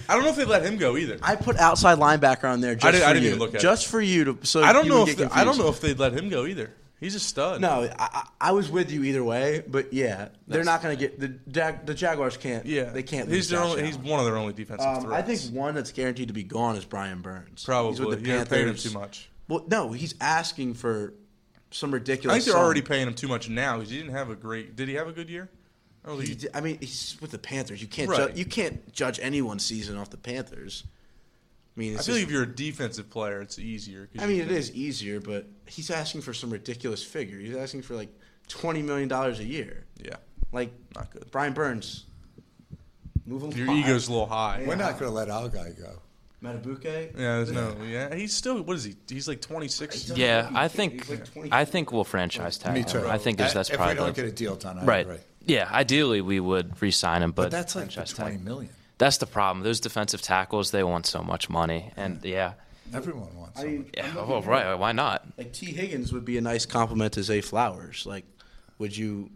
[0.07, 1.17] I don't know if they let him go either.
[1.23, 3.55] I put outside linebacker on there just I didn't- for I didn't you, even look
[3.55, 4.37] at just for you to.
[4.43, 6.13] So I don't you know would if get the, I don't know if they'd let
[6.13, 6.71] him go either.
[7.05, 7.61] He's a stud.
[7.61, 11.19] No, I, I, was with you either way, but yeah, they're not going to get
[11.19, 12.65] the Jag, the Jaguars can't.
[12.65, 13.27] Yeah, they can't.
[13.27, 14.07] He's lose their Josh only, he's Allen.
[14.09, 15.43] one of their only defensive Um, I threats.
[15.43, 17.63] think one that's guaranteed to be gone is Brian Burns.
[17.63, 18.91] probably he's with the yeah, they're paying him Panthers.
[18.91, 19.29] too much.
[19.47, 21.13] Well, no, he's asking for
[21.69, 22.33] some ridiculous.
[22.33, 22.63] I think they're sum.
[22.63, 24.75] already paying him too much now because he didn't have a great.
[24.75, 25.47] Did he have a good year?
[26.03, 27.81] I don't think He he- I mean, he's with the Panthers.
[27.83, 28.09] You can't.
[28.09, 28.33] Right.
[28.33, 30.83] Ju- you can't judge anyone's season off the Panthers.
[31.75, 34.07] I mean, I it's feel like if you're a defensive player, it's easier.
[34.07, 37.37] 'cause I mean, it can- is easier, but he's asking for some ridiculous figure.
[37.37, 38.09] He's asking for like
[38.47, 39.85] twenty million dollars a year.
[40.01, 40.15] Yeah,
[40.53, 41.29] Like not good.
[41.31, 42.05] Brian Burns.
[43.25, 43.53] Move along.
[43.57, 44.63] Your ego's a little high.
[44.67, 45.99] We're not going to let our guy go.
[46.43, 47.13] Madubuike.
[47.17, 47.75] Yeah, there's no.
[47.83, 48.61] Yeah, he's still.
[48.61, 48.95] What is he?
[49.09, 50.09] He's like 26.
[50.15, 52.85] Yeah, I think like I think we'll franchise tag Me him.
[52.85, 53.07] too.
[53.07, 55.05] I think is that's if probably we don't the- get a deal done, I right.
[55.07, 55.17] agree.
[55.47, 58.45] Yeah, ideally we would re-sign him, but, But that's like the franchise twenty tag.
[58.45, 58.71] million.
[58.97, 59.63] That's the problem.
[59.63, 62.53] Those defensive tackles, they want so much money, and yeah,
[62.93, 63.59] Everyone wants.
[63.59, 63.79] I someone.
[63.81, 64.13] mean, yeah.
[64.15, 64.75] Oh, looking at- right.
[64.75, 65.25] Why not?
[65.37, 68.05] Like Tee Higgins would be a nice compliment to Zay Flowers.
[68.05, 68.25] Like,
[68.77, 69.31] would you,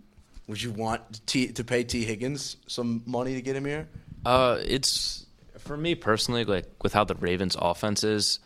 [0.47, 3.89] would you want T to pay Tee Higgins some money to get him here?
[4.25, 5.25] Uh, it's
[5.57, 8.39] for me personally, like with how the Ravens' offense is,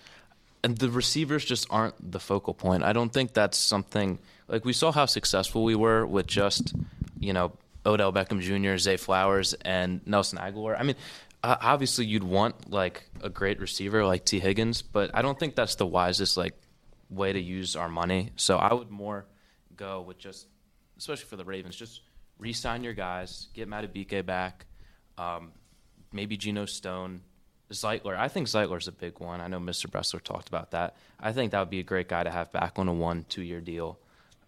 [0.63, 2.84] and the receivers just aren't the focal point.
[2.84, 6.73] I don't think that's something like we saw how successful we were with just
[7.19, 7.52] you know
[7.86, 10.80] Odell Beckham Jr., Zay Flowers, and Nelson Agholor.
[10.80, 10.96] I mean,
[11.43, 15.56] uh, obviously you'd want like a great receiver like Tee Higgins, but I don't think
[15.56, 16.56] that's the wisest like
[17.10, 18.32] way to use our money.
[18.38, 19.26] So I would more
[19.76, 20.48] go with just,
[20.98, 22.02] especially for the Ravens, just
[22.39, 24.65] re-sign your guys, get Madubuike back,
[25.17, 25.52] um,
[26.12, 27.22] maybe Geno Stone,
[27.72, 28.17] Zeitler.
[28.17, 29.41] I think Zeitler's a big one.
[29.41, 29.88] I know Mr.
[29.88, 30.96] Bressler talked about that.
[31.19, 33.62] I think that would be a great guy to have back on a one, two-year
[33.62, 34.00] deal.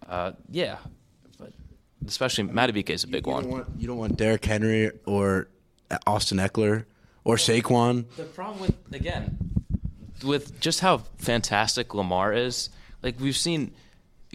[0.08, 0.78] Uh, yeah,
[2.08, 3.44] especially Madubuike is a big you one.
[3.44, 5.48] Don't want, you don't want Derrick Henry or
[6.06, 6.86] Austin Ekeler
[7.24, 8.06] or Saquon.
[8.16, 9.38] The problem with again,
[10.24, 12.70] with just how fantastic Lamar is,
[13.04, 13.74] like we've seen,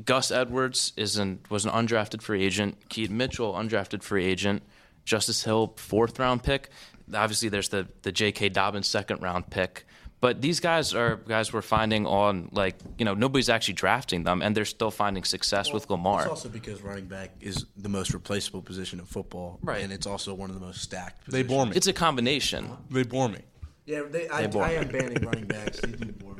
[0.05, 2.77] Gus Edwards is an was an undrafted free agent.
[2.89, 4.63] Keith Mitchell, undrafted free agent.
[5.05, 6.71] Justice Hill, fourth round pick.
[7.13, 8.51] Obviously, there's the the J.K.
[8.51, 9.87] Dobbins second round pick.
[10.21, 14.43] But these guys are guys we're finding on like you know nobody's actually drafting them,
[14.43, 16.21] and they're still finding success with Lamar.
[16.23, 19.83] It's also because running back is the most replaceable position in football, Right.
[19.83, 21.31] And it's also one of the most stacked.
[21.31, 21.73] They bore me.
[21.75, 22.71] It's a combination.
[22.91, 23.41] they bore me.
[23.87, 24.77] Yeah, they, I, They bore I me.
[24.77, 25.81] am banning running backs.
[25.81, 26.40] They do bore me.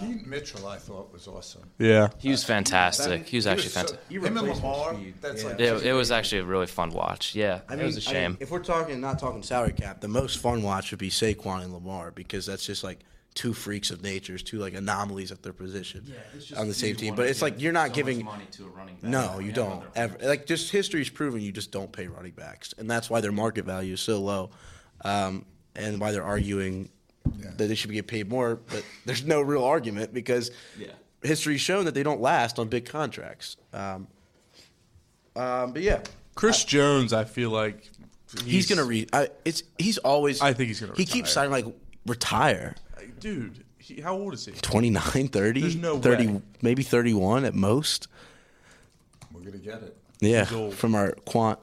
[0.00, 1.70] Keaton Mitchell, I thought was awesome.
[1.78, 2.08] Yeah.
[2.18, 3.26] He was fantastic.
[3.26, 4.00] He was actually fantastic.
[4.08, 5.48] He Him and replaced Lamar, that's Yeah.
[5.50, 7.34] like It, it was actually a really fun watch.
[7.34, 8.36] Yeah, I it mean, was a I mean, shame.
[8.40, 11.72] if we're talking, not talking salary cap, the most fun watch would be Saquon and
[11.72, 13.00] Lamar because that's just like
[13.34, 16.06] two freaks of natures, two like anomalies at their position
[16.56, 17.14] on the same team.
[17.16, 18.24] But it's like you're not giving.
[18.24, 19.10] money to a running back.
[19.10, 20.16] No, you don't ever.
[20.22, 23.64] Like just history's proven you just don't pay running backs, and that's why their market
[23.64, 24.50] value is so low,
[25.04, 26.90] um, and why they're arguing
[27.40, 28.56] that they should get paid more.
[28.56, 30.88] But there's no real argument because Yeah.
[31.22, 33.56] history's shown that they don't last on big contracts.
[33.72, 34.06] Um,
[35.36, 36.00] um, but yeah,
[36.34, 37.90] Chris Jones, I feel like
[38.44, 39.10] he's, gonna read.
[39.12, 40.40] I, it's he's always.
[40.40, 41.50] I think he's gonna He keeps retire.
[41.50, 41.74] signing like
[42.06, 42.74] retire.
[43.20, 43.64] dude.
[43.78, 44.52] He, how old is he?
[44.52, 46.42] 29, 30, There's no 30 way.
[46.62, 48.08] maybe 31 at most.
[49.30, 49.96] We're gonna get it.
[50.20, 51.58] Yeah, from our quant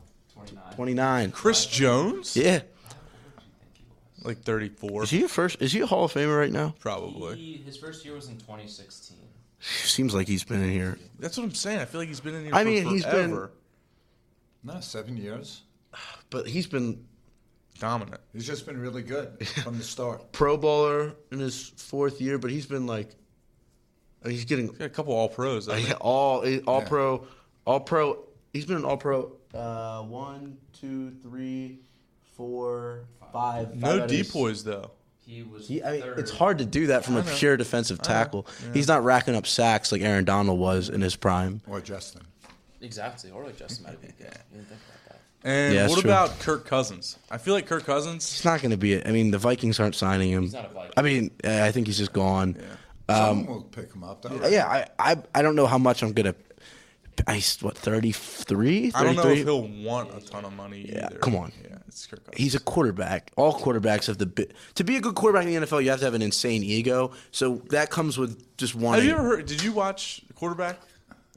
[0.76, 1.32] 29.
[1.32, 2.36] Chris Jones?
[2.38, 2.62] Yeah.
[4.24, 5.62] Like 34, Is he a first?
[5.62, 6.76] Is he a Hall of Famer right now?
[6.80, 7.38] probably.
[7.38, 9.18] He, his first year was in 2016.
[9.60, 10.98] Seems like he's been in here.
[11.20, 11.80] That's what I'm saying.
[11.80, 12.54] I feel like he's been in here.
[12.56, 13.52] I for mean, he's been- forever.
[14.64, 15.62] No, seven years.
[16.30, 17.04] But he's been
[17.80, 18.22] dominant.
[18.32, 20.32] He's just been really good from the start.
[20.32, 23.16] Pro Bowler in his fourth year, but he's been like,
[24.24, 25.68] I mean, he's getting Got a couple All Pros.
[25.68, 25.98] I think.
[26.00, 26.88] all all Yeah.
[26.88, 27.28] pro,
[27.66, 28.24] all pro.
[28.54, 29.36] He's been an all pro.
[29.54, 31.80] Uh, one, two, three,
[32.36, 33.68] four, five.
[33.70, 34.92] five No out depoys though.
[35.26, 35.68] He was.
[35.68, 38.48] He, I mean, it's hard to do that from a pure defensive tackle.
[38.74, 41.62] He's not racking up sacks like Aaron Donald was in his prime.
[41.68, 42.24] Or Justin.
[42.82, 44.20] Exactly, or like Justin Madubuike.
[44.20, 45.20] You didn't think about that.
[45.44, 46.10] And Yeah, what true.
[46.10, 47.18] about Kirk Cousins?
[47.30, 48.30] I feel like Kirk Cousins.
[48.32, 48.94] He's not going to be.
[48.94, 49.08] It.
[49.08, 50.50] I mean, the Vikings aren't signing him.
[50.52, 50.92] not a Viking.
[50.98, 52.58] I mean, uh, I think he's just gone.
[52.60, 52.66] Yeah.
[53.16, 54.22] Someone will pick him up.
[54.22, 54.48] Though.
[54.48, 56.34] Yeah, I, I, I don't know how much I'm gonna.
[57.28, 58.92] I what 33?
[58.96, 61.18] I don't know if he'll want a ton of money Yeah, either.
[61.20, 61.52] come on.
[61.64, 62.38] Yeah, it's Kirk Cousins.
[62.42, 63.32] He's a quarterback.
[63.38, 65.84] All quarterbacks have the bi- to be a good quarterback in the NFL.
[65.84, 67.12] You have to have an insane ego.
[67.32, 69.00] So that comes with just one.
[69.00, 69.06] Have wanting.
[69.10, 69.46] you ever heard?
[69.46, 70.80] Did you watch quarterback?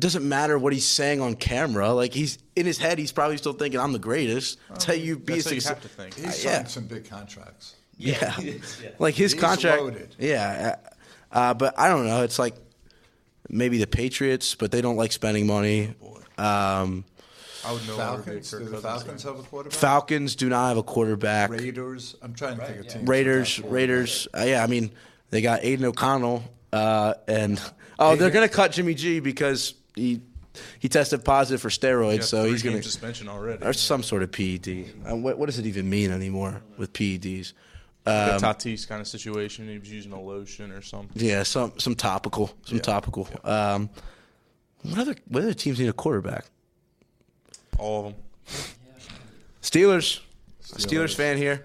[0.00, 1.92] doesn't matter what he's saying on camera.
[1.92, 5.16] Like he's in his head, he's probably still thinking, "I'm the greatest." That's how you
[5.16, 6.14] be a That's how you have to think.
[6.14, 6.64] He's Uh, signed yeah.
[6.64, 7.76] some big contracts.
[7.96, 8.34] Yeah.
[8.98, 9.80] like his He's contract.
[9.80, 10.16] loaded.
[10.18, 10.74] Yeah,
[11.32, 12.24] uh, uh, but I don't know.
[12.24, 12.56] It's like
[13.48, 15.94] maybe the Patriots, but they don't like spending money.
[16.38, 17.04] Um,
[17.64, 17.96] I would know.
[17.96, 18.50] Falcons.
[18.50, 19.78] Do the Falcons have a quarterback?
[19.78, 21.50] Falcons do not have a quarterback.
[21.50, 22.16] Raiders.
[22.22, 23.08] I'm trying to think of teams.
[23.08, 24.28] Raiders, Raiders.
[24.36, 24.90] Uh, yeah, I mean
[25.30, 27.60] they got Aidan O'Connell, uh, and
[27.98, 30.20] oh, they're gonna cut Jimmy G because he
[30.78, 33.64] he tested positive for steroids, so he's gonna suspension already.
[33.64, 34.86] or some sort of PED.
[35.08, 37.52] Uh, what, what does it even mean anymore with PEDs?
[38.04, 39.68] The Um, Tatis kind of situation.
[39.68, 41.10] He was using a lotion or something.
[41.22, 43.28] Yeah, some some topical, some topical.
[43.44, 43.88] Um,
[44.82, 46.44] what other what other teams need a quarterback?
[47.78, 48.22] All of them.
[49.62, 50.20] Steelers,
[50.62, 51.64] Steelers, fan here,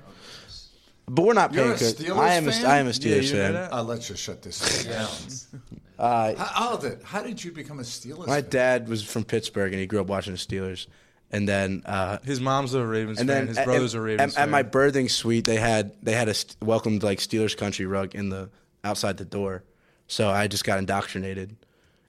[1.07, 1.91] but we're not You're paying.
[1.91, 2.65] a good- I am a, fan?
[2.65, 3.53] I am a Steelers you know fan.
[3.53, 3.73] that?
[3.73, 5.09] Uh, let's just shut this down.
[5.99, 8.25] Uh, How, how did how did you become a Steelers?
[8.25, 8.49] my fan?
[8.49, 10.87] dad was from Pittsburgh and he grew up watching the Steelers,
[11.31, 13.45] and then uh, His mom's a Ravens and fan.
[13.45, 16.27] then His brothers at, are Ravens At, at my birthing suite, they had they had
[16.27, 18.49] a st- welcomed like Steelers country rug in the
[18.83, 19.63] outside the door,
[20.07, 21.55] so I just got indoctrinated,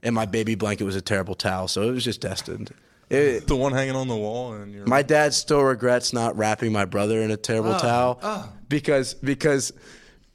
[0.03, 2.73] and my baby blanket was a terrible towel, so it was just destined.
[3.11, 6.85] It, the one hanging on the wall, and My dad still regrets not wrapping my
[6.85, 8.49] brother in a terrible towel oh.
[8.69, 9.73] because because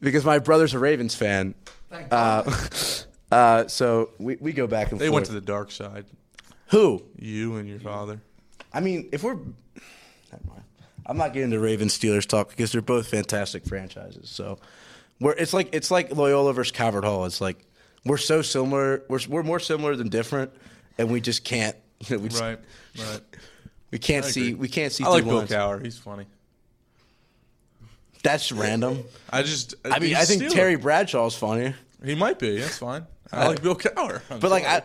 [0.01, 1.55] because my brother's a Ravens fan.
[1.89, 2.43] Thank Uh,
[3.31, 4.99] uh, so we, we go back and forth.
[4.99, 5.13] They forth.
[5.13, 6.05] went to the dark side.
[6.67, 7.03] Who?
[7.17, 8.19] You and your father.
[8.75, 10.63] I mean, if we're never mind.
[11.05, 14.29] I'm not getting into Ravens Steelers talk because they're both fantastic franchises.
[14.29, 14.59] So
[15.19, 17.25] we're it's like it's like Loyola versus Calvert Hall.
[17.25, 17.57] It's like
[18.05, 19.03] we're so similar.
[19.07, 20.51] We're we're more similar than different,
[20.97, 21.75] and we just can't.
[22.09, 22.59] You know, we just, Right.
[22.99, 23.21] Right.
[23.89, 24.53] We can't see.
[24.53, 25.05] We can't see.
[25.05, 25.49] I like Bill lines.
[25.49, 25.81] Cowher.
[25.81, 26.25] He's funny.
[28.21, 29.05] That's random.
[29.29, 29.75] I just.
[29.85, 30.49] I mean, I think Steeler.
[30.53, 31.73] Terry Bradshaw's funny.
[32.03, 32.59] He might be.
[32.59, 33.07] That's fine.
[33.31, 34.21] I like Bill Cowher.
[34.29, 34.65] I'm But like.
[34.65, 34.81] I,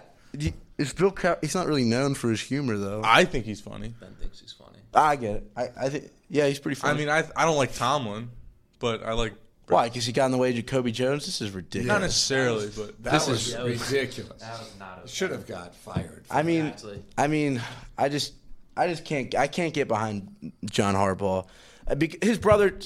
[0.80, 1.12] is Bill.
[1.12, 3.02] Cow- he's not really known for his humor though.
[3.04, 3.94] I think he's funny.
[4.00, 4.78] Ben thinks he's funny.
[4.94, 5.50] I get it.
[5.56, 6.94] I, I think yeah, he's pretty funny.
[6.94, 8.30] I mean, I I don't like Tomlin,
[8.78, 9.34] but I like
[9.68, 9.88] why?
[9.88, 11.26] Because he got in the way of Jacoby Jones.
[11.26, 11.86] This is ridiculous.
[11.86, 14.40] not necessarily, but That this was is that was- ridiculous.
[14.42, 15.08] That was not.
[15.08, 16.24] Should have got fired.
[16.28, 17.04] I mean, Exactly.
[17.16, 17.62] I mean,
[17.96, 18.32] I just,
[18.76, 21.46] I just can't, I can't get behind John Harbaugh.
[21.86, 22.76] Uh, bec- His brother,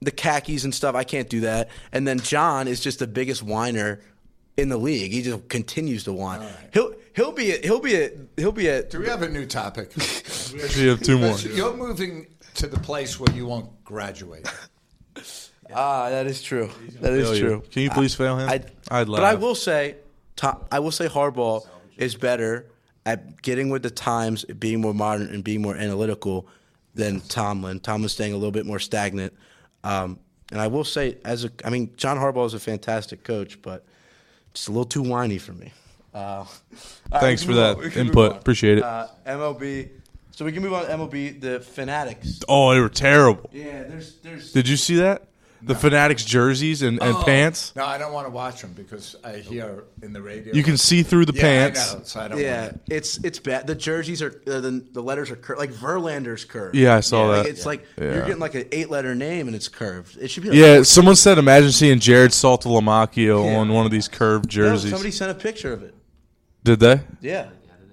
[0.00, 1.68] the khakis and stuff, I can't do that.
[1.92, 4.00] And then John is just the biggest whiner
[4.60, 5.12] in the league.
[5.12, 6.46] He just continues to whine.
[6.72, 8.82] He'll, he'll be, a, he'll be, a, he'll be a.
[8.82, 9.92] Do we have a new topic?
[10.52, 11.36] we have two more.
[11.38, 14.48] You're moving to the place where you won't graduate.
[15.72, 16.68] Ah, that is true.
[17.00, 17.40] That is fail you.
[17.40, 17.62] true.
[17.70, 18.48] Can you please fail him?
[18.48, 19.94] I, I'd But I will say,
[20.34, 21.64] Tom, I will say Harbaugh
[21.96, 22.66] is better
[23.06, 26.48] at getting with the times, being more modern, and being more analytical
[26.96, 27.78] than Tomlin.
[27.78, 29.32] Tomlin's staying a little bit more stagnant.
[29.84, 30.18] Um,
[30.50, 33.84] and I will say, as a, I mean, John Harbaugh is a fantastic coach, but
[34.54, 35.72] just a little too whiny for me.
[36.12, 36.44] Uh,
[37.20, 37.82] Thanks for that on.
[37.84, 38.36] We can move input.
[38.36, 38.84] Appreciate it.
[38.84, 39.90] Uh, MLB.
[40.32, 41.40] So we can move on to MLB.
[41.40, 42.40] The Fanatics.
[42.48, 43.48] oh, they were terrible.
[43.52, 44.52] Yeah, there's there's.
[44.52, 45.24] Did you see that?
[45.62, 47.74] The Fanatics jerseys and, and pants.
[47.76, 50.54] No, I don't want to watch them because I hear in the radio.
[50.54, 51.92] You can see through the yeah, pants.
[51.94, 53.66] I know, so I don't Yeah, want it's it's bad.
[53.66, 56.74] The jerseys are uh, the the letters are curved, like Verlander's curved.
[56.76, 57.50] Yeah, I saw Like, that.
[57.50, 58.04] it's like Yeah.
[58.14, 60.16] you're getting like an eight letter name and it's curved.
[60.18, 60.48] It should be.
[60.50, 63.58] Like Yeah, someone said, imagine seeing Jarrod Saltalamacchia Yeah.
[63.58, 64.90] on one of these curved No, jerseys.
[64.90, 65.94] somebody sent a picture of it.
[66.64, 67.00] Did they?
[67.20, 67.48] Yeah,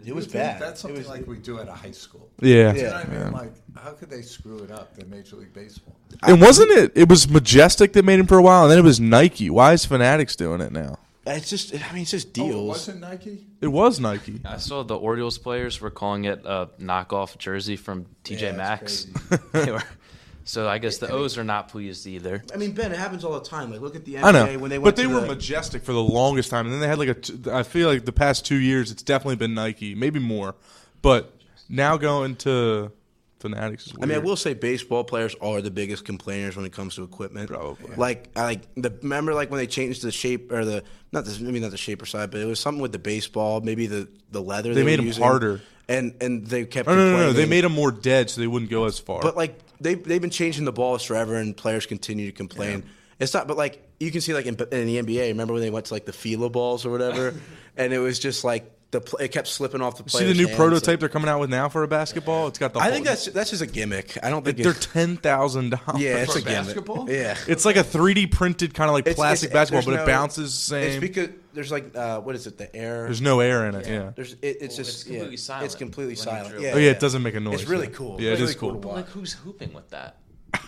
[0.05, 0.61] it was bad.
[0.61, 2.29] That's It something was- like we do at a high school.
[2.41, 2.73] Yeah.
[2.73, 2.93] You know Yeah.
[2.93, 3.31] what I mean?
[3.33, 4.95] Like, how could they screw it up?
[4.95, 5.95] They're Major League Baseball.
[6.23, 6.91] And wasn't it?
[6.95, 9.49] It was Majestic that made him for a while, and then it was Nike.
[9.49, 10.97] Why is Fanatics doing it now?
[11.25, 11.73] It's just.
[11.75, 12.67] I mean, it's just Oh, it deals.
[12.69, 13.45] wasn't Nike?
[13.59, 14.39] It was Nike.
[14.45, 19.07] I saw the Orioles players were calling it a knockoff jersey from TJ Yeah, Maxx.
[19.31, 19.83] it's They were-
[20.45, 22.41] so I guess the O's are not pleased either.
[22.53, 23.69] I mean, Ben, it happens all the time.
[23.69, 24.83] Like, look at the NBA I know, when they went.
[24.85, 27.09] but they to were the, majestic for the longest time, and then they had like
[27.09, 27.13] a.
[27.15, 30.55] T- I feel like the past two years, it's definitely been Nike, maybe more,
[31.01, 31.33] but
[31.67, 32.93] now going to
[33.39, 36.71] Fanatics is I mean, I will say baseball players are the biggest complainers when it
[36.71, 37.49] comes to equipment.
[37.49, 37.95] Probably.
[37.95, 41.37] Like, I like the remember like when they changed the shape or the not the
[41.43, 44.07] maybe not the shape or side, but it was something with the baseball, maybe the
[44.31, 44.73] the leather.
[44.73, 45.61] They were made 'em using, harder.
[45.87, 46.87] and and they kept.
[46.87, 47.33] No, no, no, no.
[47.33, 49.21] They made them more dead, so they wouldn't go as far.
[49.21, 52.83] But like they they've been changing the balls forever, and players continue to complain.
[53.19, 55.29] It's not, but like you can see like in, in the NBA.
[55.29, 57.33] Remember when they went to like the Fila balls or whatever,
[57.77, 60.09] and it was just like the pl- it kept slipping off the.
[60.09, 62.47] See the new hands, prototype like- they're coming out with now for a basketball.
[62.47, 62.79] It's got the.
[62.79, 64.17] I whole- think that's that's just a gimmick.
[64.23, 66.01] I don't think they're ten thousand dollars.
[66.01, 66.65] yeah, it's For a gimmick.
[66.67, 67.09] basketball?
[67.09, 70.09] Yeah, It's like a 3D printed kind of like It's- plastic it's- basketball, there's but
[70.09, 70.87] it bounces the same.
[70.91, 72.57] It's because there's like uh, what is it?
[72.57, 73.03] The air.
[73.03, 73.87] There's no air in it.
[73.87, 74.11] Yeah.
[74.15, 76.49] There's it, it's Well, just it's completely yeah, silent It's completely when you silent.
[76.51, 76.63] drill.
[76.63, 77.61] Yeah, Oh yeah, it doesn't make a noise.
[77.61, 77.93] It's really yeah.
[77.93, 78.21] cool.
[78.21, 78.71] Yeah, it It's is cool.
[78.71, 80.17] cool But like, who's hooping with that?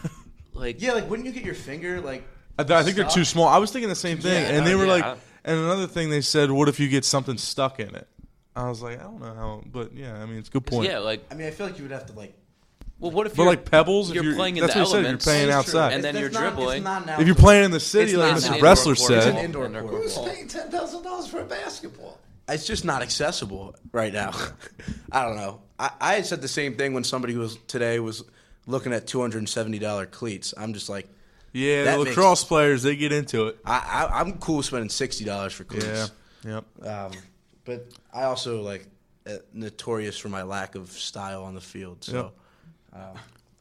[0.53, 2.27] Like, Yeah, like wouldn't you get your finger like?
[2.57, 3.47] I, th- I think they're too small.
[3.47, 4.91] I was thinking the same thing, Yeah, and they were yeah.
[4.91, 8.07] like, and another thing they said, what if you get something stuck in it?
[8.55, 10.89] I was like, I don't know how, but yeah, I mean, it's a good point.
[10.89, 12.33] yeah, like, I mean, I feel like you would have to like.
[12.99, 14.87] well, what if But you're like pebbles, if You're you're playing in that's the what
[14.89, 15.93] you said, you're playing outside.
[15.93, 16.83] And then It's- you're it's not- it's dribbling.
[16.83, 18.47] not an If you're outdoor- playing in the city, It's like not Mr.
[18.49, 18.97] an indoor Bressler court.
[18.97, 19.93] It's said, an indoor Indoor court.
[20.03, 22.19] Who's paying ten thousand dollars for a basketball?
[22.49, 24.31] It's just not accessible right now.
[25.11, 25.61] I don't know.
[25.77, 28.23] I, I had said the same thing when somebody was today was
[28.67, 30.53] looking at two hundred and seventy dollar cleats.
[30.57, 31.07] I'm just like,
[31.53, 33.57] yeah, That the makes- lacrosse players they get into it.
[33.65, 35.85] I, I I'm cool spending sixty dollars for cleats.
[35.85, 36.07] Yeah,
[36.41, 36.63] cleats.
[36.81, 36.87] yep.
[36.87, 37.11] Um,
[37.65, 38.87] but I also like
[39.27, 42.03] uh, notorious for my lack of style on the field.
[42.03, 42.31] So.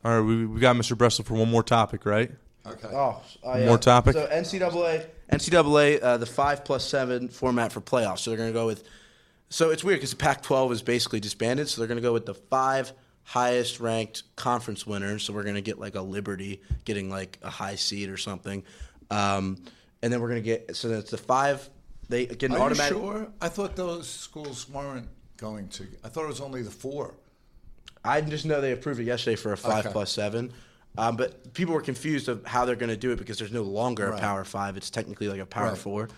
[0.04, 0.96] All right, we we got Mr.
[0.96, 2.30] Bressler for one more topic, right?
[2.66, 2.88] Okay.
[2.88, 3.66] Oh, oh, yeah.
[3.66, 4.14] More topic?
[4.14, 8.20] So NCAA, NCAA, uh, the five plus seven format for playoffs.
[8.20, 8.84] So they're going to go with.
[9.48, 11.68] So it's weird because the Pac-12 is basically disbanded.
[11.68, 12.92] So they're going to go with the five
[13.28, 15.22] highest ranked conference winners.
[15.22, 18.64] So we're going to get like a Liberty getting like a high seed or something,
[19.10, 19.58] um,
[20.02, 20.74] and then we're going to get.
[20.74, 21.68] So that's the five.
[22.08, 22.96] They get an Are automatic.
[22.96, 23.28] you sure?
[23.42, 25.86] I thought those schools weren't going to.
[26.02, 27.14] I thought it was only the four.
[28.02, 29.92] I just know they approved it yesterday for a five Okay.
[29.92, 30.52] plus seven.
[30.96, 33.62] Um, but people were confused of how they're going to do it because there's no
[33.62, 34.18] longer Right.
[34.18, 34.76] a power five.
[34.78, 35.78] It's technically like a power Right.
[35.78, 36.08] four.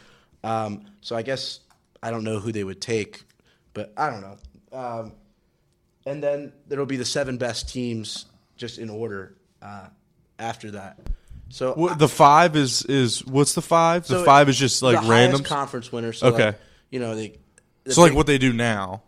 [0.44, 1.60] Um, so I guess
[2.02, 3.24] I don't know who they would take,
[3.74, 4.36] but I don't know.
[4.78, 5.12] Um,
[6.06, 8.26] and then there'll be the seven best teams
[8.56, 9.86] just in order uh,
[10.38, 10.98] after that.
[11.48, 14.06] So What, the five is is what's the five?
[14.06, 15.42] The so five is just like random.
[15.42, 16.18] conference winners.
[16.18, 16.46] So Okay.
[16.46, 17.38] like, you know they.
[17.84, 19.02] the So like what they do now.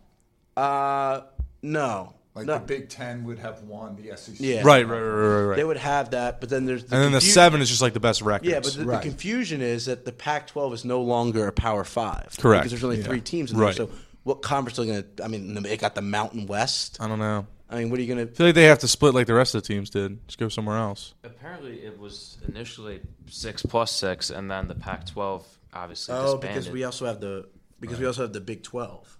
[0.57, 1.21] Uh,
[1.61, 2.13] no.
[2.35, 2.53] Like no.
[2.55, 4.37] the Big Ten would have won the SEC.
[4.39, 4.61] Yeah.
[4.63, 5.55] Right, right, right, right, right.
[5.55, 7.93] They would have that, but then there's the and then the seven is just like
[7.93, 8.49] the best records.
[8.49, 9.01] Yeah, but the, Right.
[9.03, 12.35] the confusion is that the Pac-12 is no longer a Power Five.
[12.39, 12.63] Correct.
[12.63, 13.03] Because there's only Yeah.
[13.03, 13.75] three teams in Right.
[13.75, 13.85] there.
[13.87, 15.23] So what conference are going to?
[15.23, 16.97] I mean, they got the Mountain West.
[16.99, 17.47] I don't know.
[17.69, 18.35] I mean, what are you going I to?
[18.35, 20.25] feel like they have to split like the rest of the teams did.
[20.27, 21.13] Just go somewhere else.
[21.23, 25.43] apparently it was initially six plus six, and then the Pac-12
[25.73, 26.41] obviously Oh, disbanded.
[26.41, 27.47] because we also have the
[27.79, 29.17] because we also have the Big 12.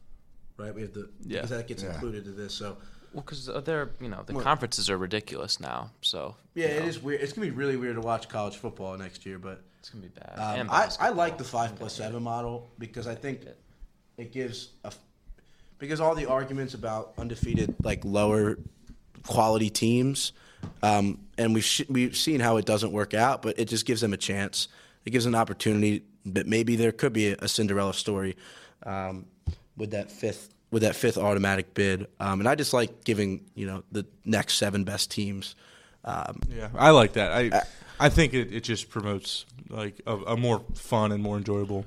[0.58, 0.74] right?
[0.74, 1.38] We have the Yeah.
[1.38, 1.94] because that gets Yeah.
[1.94, 2.54] included in this.
[2.54, 2.78] So
[3.12, 6.86] Well, because they're you know the Well- conferences are ridiculous now, so yeah, you know,
[6.86, 7.22] is weird.
[7.22, 10.10] It's gonna be really weird to watch college football next year, but It's gonna be
[10.10, 10.60] bad.
[10.60, 13.42] um, I, I like the five plus seven model because I think
[14.18, 14.92] it gives a
[15.80, 18.58] because all the arguments about undefeated like lower
[19.28, 20.32] quality teams,
[20.82, 24.02] um, and we've sh- we've seen how it doesn't work out, but it just gives
[24.02, 24.68] them a chance.
[25.06, 28.38] It gives an opportunity that maybe there could be a, Cinderella story
[28.86, 29.26] um,
[29.76, 32.08] with that fifth with that fifth automatic bid.
[32.20, 35.56] Um, and I just like giving you know the next seven best teams.
[36.06, 37.32] Um, Yeah, I like that.
[37.32, 37.62] I
[38.00, 41.86] I think it, it just promotes like a, a more fun and more enjoyable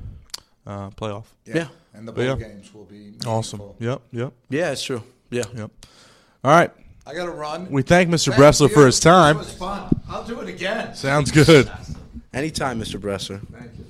[0.67, 1.25] uh, playoff.
[1.45, 1.69] Yeah.
[1.95, 2.37] And the bowl yeah.
[2.37, 3.63] games will be Awesome.
[3.79, 4.03] Yep.
[4.13, 4.33] Yep.
[4.51, 5.03] yeah, it's true.
[5.31, 5.45] Yeah.
[5.55, 5.71] Yep.
[6.45, 6.71] All right.
[7.07, 7.71] I got to run.
[7.71, 8.29] We thank Mr.
[8.29, 9.39] Thank Bressler for his time.
[9.39, 10.01] This was fun.
[10.09, 10.95] I'll do it again.
[10.95, 11.71] Sounds good.
[12.35, 13.01] Anytime, Mr.
[13.01, 13.47] Bressler.
[13.49, 13.86] Thank you.